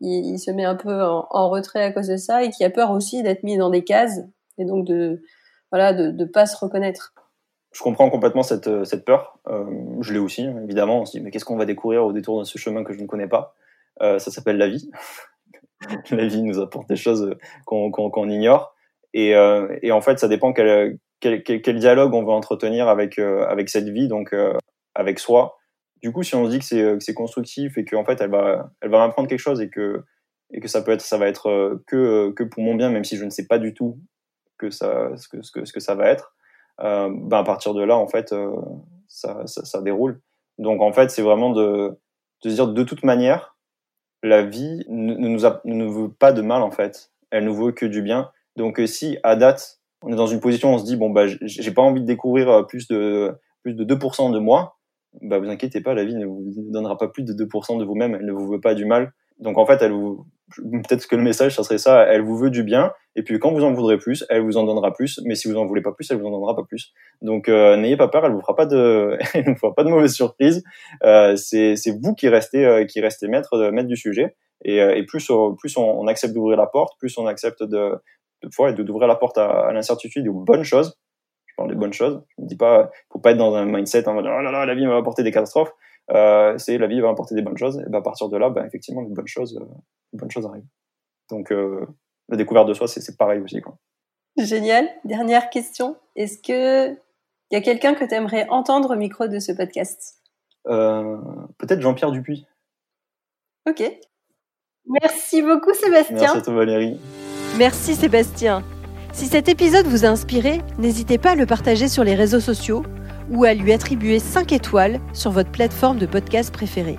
il, 0.00 0.38
se 0.38 0.50
met 0.50 0.64
un 0.64 0.76
peu 0.76 1.02
en, 1.02 1.50
retrait 1.50 1.82
à 1.82 1.92
cause 1.92 2.08
de 2.08 2.16
ça 2.16 2.42
et 2.42 2.50
qui 2.50 2.64
a 2.64 2.70
peur 2.70 2.90
aussi 2.90 3.22
d'être 3.22 3.42
mis 3.42 3.56
dans 3.56 3.70
des 3.70 3.84
cases 3.84 4.20
et 4.58 4.64
donc 4.64 4.84
de 4.86 5.22
voilà 5.70 5.92
de 5.92 6.10
ne 6.10 6.24
pas 6.24 6.46
se 6.46 6.56
reconnaître. 6.56 7.12
Je 7.72 7.82
comprends 7.82 8.08
complètement 8.08 8.42
cette, 8.42 8.84
cette 8.84 9.04
peur. 9.04 9.38
Euh, 9.46 9.66
je 10.00 10.12
l'ai 10.14 10.18
aussi, 10.18 10.48
évidemment. 10.64 11.02
On 11.02 11.04
se 11.04 11.12
dit, 11.12 11.20
mais 11.20 11.30
qu'est-ce 11.30 11.44
qu'on 11.44 11.56
va 11.56 11.66
découvrir 11.66 12.04
au 12.04 12.12
détour 12.12 12.40
de 12.40 12.44
ce 12.44 12.56
chemin 12.56 12.82
que 12.82 12.94
je 12.94 13.00
ne 13.00 13.06
connais 13.06 13.28
pas? 13.28 13.54
Euh, 14.00 14.18
Ça 14.18 14.30
s'appelle 14.30 14.56
la 14.56 14.68
vie. 14.68 14.90
la 16.10 16.26
vie 16.26 16.42
nous 16.42 16.60
apporte 16.60 16.88
des 16.88 16.96
choses 16.96 17.34
qu'on 17.64 17.90
qu'on 17.90 18.28
ignore. 18.28 18.74
Et, 19.14 19.34
euh, 19.34 19.78
et, 19.82 19.90
en 19.90 20.02
fait, 20.02 20.18
ça 20.18 20.28
dépend 20.28 20.52
quel, 20.52 20.98
dialogue 21.78 22.12
on 22.12 22.22
veut 22.22 22.30
entretenir 22.30 22.88
avec, 22.88 23.18
euh, 23.18 23.46
cette 23.66 23.88
vie, 23.88 24.06
donc 24.06 24.34
euh, 24.34 24.52
avec 24.94 25.18
soi, 25.18 25.58
du 26.02 26.12
coup, 26.12 26.22
si 26.22 26.34
on 26.34 26.44
se 26.46 26.50
dit 26.50 26.58
que 26.58 26.98
c'est 27.00 27.14
constructif 27.14 27.76
et 27.78 27.84
qu'en 27.84 28.04
fait 28.04 28.20
elle 28.20 28.30
va 28.30 28.70
m'apprendre 28.82 29.28
quelque 29.28 29.38
chose 29.38 29.60
et 29.60 29.68
que 29.68 30.04
ça 30.66 30.82
peut 30.82 30.92
être 30.92 31.00
ça 31.00 31.18
va 31.18 31.26
être 31.26 31.48
euh, 31.48 31.82
que 31.86 32.44
pour 32.44 32.62
mon 32.62 32.74
bien, 32.74 32.90
même 32.90 33.04
si 33.04 33.16
je 33.16 33.24
ne 33.24 33.30
sais 33.30 33.46
pas 33.46 33.58
du 33.58 33.74
tout 33.74 33.98
ce 34.60 35.72
que 35.72 35.80
ça 35.80 35.94
va 35.94 36.08
être, 36.08 36.34
euh, 36.80 37.10
ben 37.12 37.38
à 37.38 37.44
partir 37.44 37.74
de 37.74 37.82
là 37.82 37.96
en 37.96 38.08
fait 38.08 38.32
euh, 38.32 38.52
ça 39.06 39.82
déroule. 39.82 40.20
Donc 40.58 40.82
en 40.82 40.92
fait 40.92 41.10
c'est 41.10 41.22
vraiment 41.22 41.50
de 41.50 41.98
de 42.44 42.50
se 42.50 42.54
dire 42.54 42.68
de 42.68 42.82
toute 42.84 43.02
manière 43.02 43.56
la 44.22 44.42
vie 44.42 44.84
ne, 44.88 45.14
nous 45.14 45.46
a, 45.46 45.60
ne 45.64 45.86
veut 45.86 46.10
pas 46.10 46.32
de 46.32 46.42
mal 46.42 46.62
en 46.62 46.70
fait, 46.70 47.12
elle 47.30 47.44
nous 47.44 47.54
veut 47.54 47.72
que 47.72 47.86
du 47.86 48.02
bien. 48.02 48.30
Donc 48.56 48.80
euh, 48.80 48.86
si 48.86 49.18
à 49.22 49.36
date 49.36 49.80
on 50.02 50.12
est 50.12 50.16
dans 50.16 50.26
une 50.26 50.40
position 50.40 50.70
où 50.70 50.74
on 50.74 50.78
se 50.78 50.84
dit 50.84 50.96
bon 50.96 51.10
bah 51.10 51.26
j'ai 51.26 51.70
pas 51.72 51.82
envie 51.82 52.00
de 52.00 52.06
découvrir 52.06 52.66
plus 52.66 52.88
de 52.88 53.32
plus 53.62 53.74
de 53.74 53.84
2% 53.84 54.32
de 54.32 54.38
moi, 54.38 54.78
bah 55.22 55.38
vous 55.38 55.48
inquiétez 55.48 55.80
pas, 55.80 55.94
la 55.94 56.04
vie 56.04 56.14
ne 56.14 56.26
vous 56.26 56.44
donnera 56.70 56.96
pas 56.96 57.08
plus 57.08 57.24
de 57.24 57.32
2% 57.32 57.78
de 57.78 57.84
vous-même, 57.84 58.14
elle 58.14 58.26
ne 58.26 58.32
vous 58.32 58.48
veut 58.48 58.60
pas 58.60 58.74
du 58.74 58.84
mal. 58.84 59.12
Donc 59.38 59.58
en 59.58 59.66
fait, 59.66 59.82
elle 59.82 59.92
vous 59.92 60.26
peut-être 60.56 61.06
que 61.06 61.16
le 61.16 61.22
message 61.22 61.56
ça 61.56 61.62
serait 61.62 61.78
ça, 61.78 62.04
elle 62.04 62.22
vous 62.22 62.36
veut 62.36 62.50
du 62.50 62.62
bien 62.62 62.92
et 63.16 63.22
puis 63.22 63.38
quand 63.38 63.52
vous 63.52 63.64
en 63.64 63.72
voudrez 63.72 63.98
plus, 63.98 64.24
elle 64.28 64.42
vous 64.42 64.56
en 64.56 64.64
donnera 64.64 64.92
plus, 64.92 65.20
mais 65.24 65.34
si 65.34 65.48
vous 65.48 65.56
en 65.56 65.66
voulez 65.66 65.82
pas 65.82 65.92
plus, 65.92 66.10
elle 66.10 66.18
vous 66.18 66.26
en 66.26 66.30
donnera 66.30 66.54
pas 66.54 66.62
plus. 66.62 66.92
Donc 67.20 67.48
euh, 67.48 67.76
n'ayez 67.76 67.96
pas 67.96 68.08
peur, 68.08 68.24
elle 68.24 68.32
vous 68.32 68.40
fera 68.40 68.54
pas 68.54 68.66
de 68.66 69.18
elle 69.34 69.44
vous 69.44 69.56
fera 69.56 69.74
pas 69.74 69.84
de 69.84 69.88
mauvaise 69.88 70.14
surprise. 70.14 70.62
Euh, 71.04 71.36
c'est 71.36 71.74
vous 72.02 72.14
qui 72.14 72.28
restez 72.28 72.64
euh, 72.64 72.84
qui 72.84 73.00
restez 73.00 73.28
maître 73.28 73.58
de 73.58 73.70
maître 73.70 73.88
du 73.88 73.96
sujet 73.96 74.36
et, 74.64 74.80
euh, 74.80 74.94
et 74.94 75.04
plus 75.04 75.30
plus 75.58 75.76
on, 75.76 76.06
accepte 76.06 76.34
d'ouvrir 76.34 76.56
la 76.56 76.66
porte, 76.66 76.98
plus 76.98 77.16
on 77.18 77.26
accepte 77.26 77.62
de 77.62 77.94
de 78.42 78.82
d'ouvrir 78.82 79.08
la 79.08 79.16
porte 79.16 79.36
à, 79.38 79.66
à 79.66 79.72
l'incertitude 79.72 80.26
et 80.26 80.28
aux 80.28 80.34
bonnes 80.34 80.64
choses 80.64 80.96
des 81.66 81.74
bonnes 81.74 81.92
choses. 81.92 82.22
Je 82.36 82.42
me 82.42 82.48
dis 82.48 82.56
pas, 82.56 82.90
faut 83.12 83.18
pas 83.18 83.32
être 83.32 83.38
dans 83.38 83.54
un 83.54 83.64
mindset 83.64 84.08
en 84.08 84.14
mode 84.14 84.26
oh 84.26 84.42
là 84.42 84.52
là, 84.52 84.64
la 84.64 84.74
vie 84.74 84.86
va 84.86 84.96
apporter 84.96 85.22
des 85.22 85.32
catastrophes. 85.32 85.72
Euh, 86.10 86.56
c'est 86.58 86.78
la 86.78 86.86
vie 86.86 87.00
va 87.00 87.10
apporter 87.10 87.34
des 87.34 87.42
bonnes 87.42 87.58
choses. 87.58 87.78
Et 87.86 87.90
ben 87.90 87.98
à 87.98 88.02
partir 88.02 88.28
de 88.28 88.36
là, 88.36 88.50
ben, 88.50 88.64
effectivement, 88.64 89.02
les 89.02 89.10
bonnes 89.10 89.26
choses, 89.26 89.56
euh, 89.60 89.64
les 90.12 90.18
bonnes 90.18 90.30
choses 90.30 90.46
arrivent. 90.46 90.66
Donc 91.30 91.52
euh, 91.52 91.86
la 92.28 92.36
découverte 92.36 92.68
de 92.68 92.74
soi, 92.74 92.88
c'est 92.88 93.16
pareil 93.16 93.40
aussi. 93.40 93.60
Quoi. 93.60 93.76
Génial. 94.38 94.88
Dernière 95.04 95.50
question. 95.50 95.96
Est-ce 96.16 96.40
que 96.40 96.98
il 97.50 97.54
y 97.54 97.56
a 97.56 97.62
quelqu'un 97.62 97.94
que 97.94 98.04
tu 98.04 98.14
aimerais 98.14 98.46
entendre 98.50 98.94
au 98.94 98.96
micro 98.96 99.26
de 99.26 99.38
ce 99.38 99.52
podcast? 99.52 100.22
Euh, 100.66 101.16
Peut-être 101.58 101.80
Jean-Pierre 101.80 102.10
Dupuis. 102.10 102.46
Ok. 103.68 103.82
Merci 104.86 105.42
beaucoup 105.42 105.74
Sébastien. 105.74 106.16
Merci 106.16 106.38
à 106.38 106.40
toi 106.40 106.54
Valérie. 106.54 106.98
Merci 107.58 107.94
Sébastien. 107.94 108.62
Si 109.12 109.26
cet 109.26 109.48
épisode 109.48 109.86
vous 109.86 110.04
a 110.04 110.08
inspiré, 110.08 110.60
n'hésitez 110.78 111.18
pas 111.18 111.30
à 111.30 111.34
le 111.34 111.46
partager 111.46 111.88
sur 111.88 112.04
les 112.04 112.14
réseaux 112.14 112.40
sociaux 112.40 112.82
ou 113.30 113.44
à 113.44 113.54
lui 113.54 113.72
attribuer 113.72 114.18
5 114.18 114.52
étoiles 114.52 115.00
sur 115.12 115.30
votre 115.30 115.50
plateforme 115.50 115.98
de 115.98 116.06
podcast 116.06 116.52
préférée. 116.52 116.98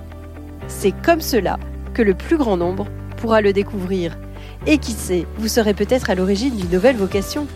C'est 0.68 0.94
comme 1.02 1.20
cela 1.20 1.58
que 1.94 2.02
le 2.02 2.14
plus 2.14 2.36
grand 2.36 2.56
nombre 2.56 2.86
pourra 3.16 3.40
le 3.40 3.52
découvrir. 3.52 4.16
Et 4.66 4.78
qui 4.78 4.92
sait, 4.92 5.26
vous 5.38 5.48
serez 5.48 5.74
peut-être 5.74 6.10
à 6.10 6.14
l'origine 6.14 6.56
d'une 6.56 6.70
nouvelle 6.70 6.96
vocation. 6.96 7.46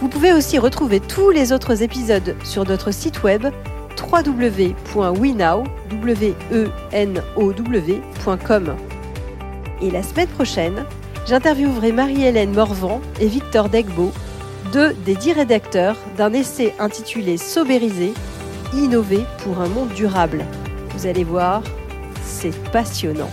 Vous 0.00 0.08
pouvez 0.08 0.32
aussi 0.32 0.58
retrouver 0.58 1.00
tous 1.00 1.30
les 1.30 1.52
autres 1.52 1.82
épisodes 1.82 2.34
sur 2.44 2.64
notre 2.66 2.90
site 2.92 3.22
web 3.22 3.46
www.wenow.com. 4.00 4.76
Et 9.82 9.90
la 9.90 10.02
semaine 10.02 10.28
prochaine, 10.28 10.84
j'interviewerai 11.26 11.92
Marie-Hélène 11.92 12.52
Morvan 12.52 13.00
et 13.20 13.26
Victor 13.26 13.68
Degbo, 13.68 14.12
deux 14.72 14.92
des 15.04 15.14
dix 15.14 15.32
rédacteurs 15.32 15.96
d'un 16.16 16.32
essai 16.32 16.74
intitulé 16.78 17.36
Sobériser, 17.36 18.12
innover 18.72 19.24
pour 19.42 19.60
un 19.60 19.68
monde 19.68 19.90
durable. 19.90 20.44
Vous 20.96 21.06
allez 21.06 21.24
voir, 21.24 21.62
c'est 22.22 22.56
passionnant. 22.70 23.30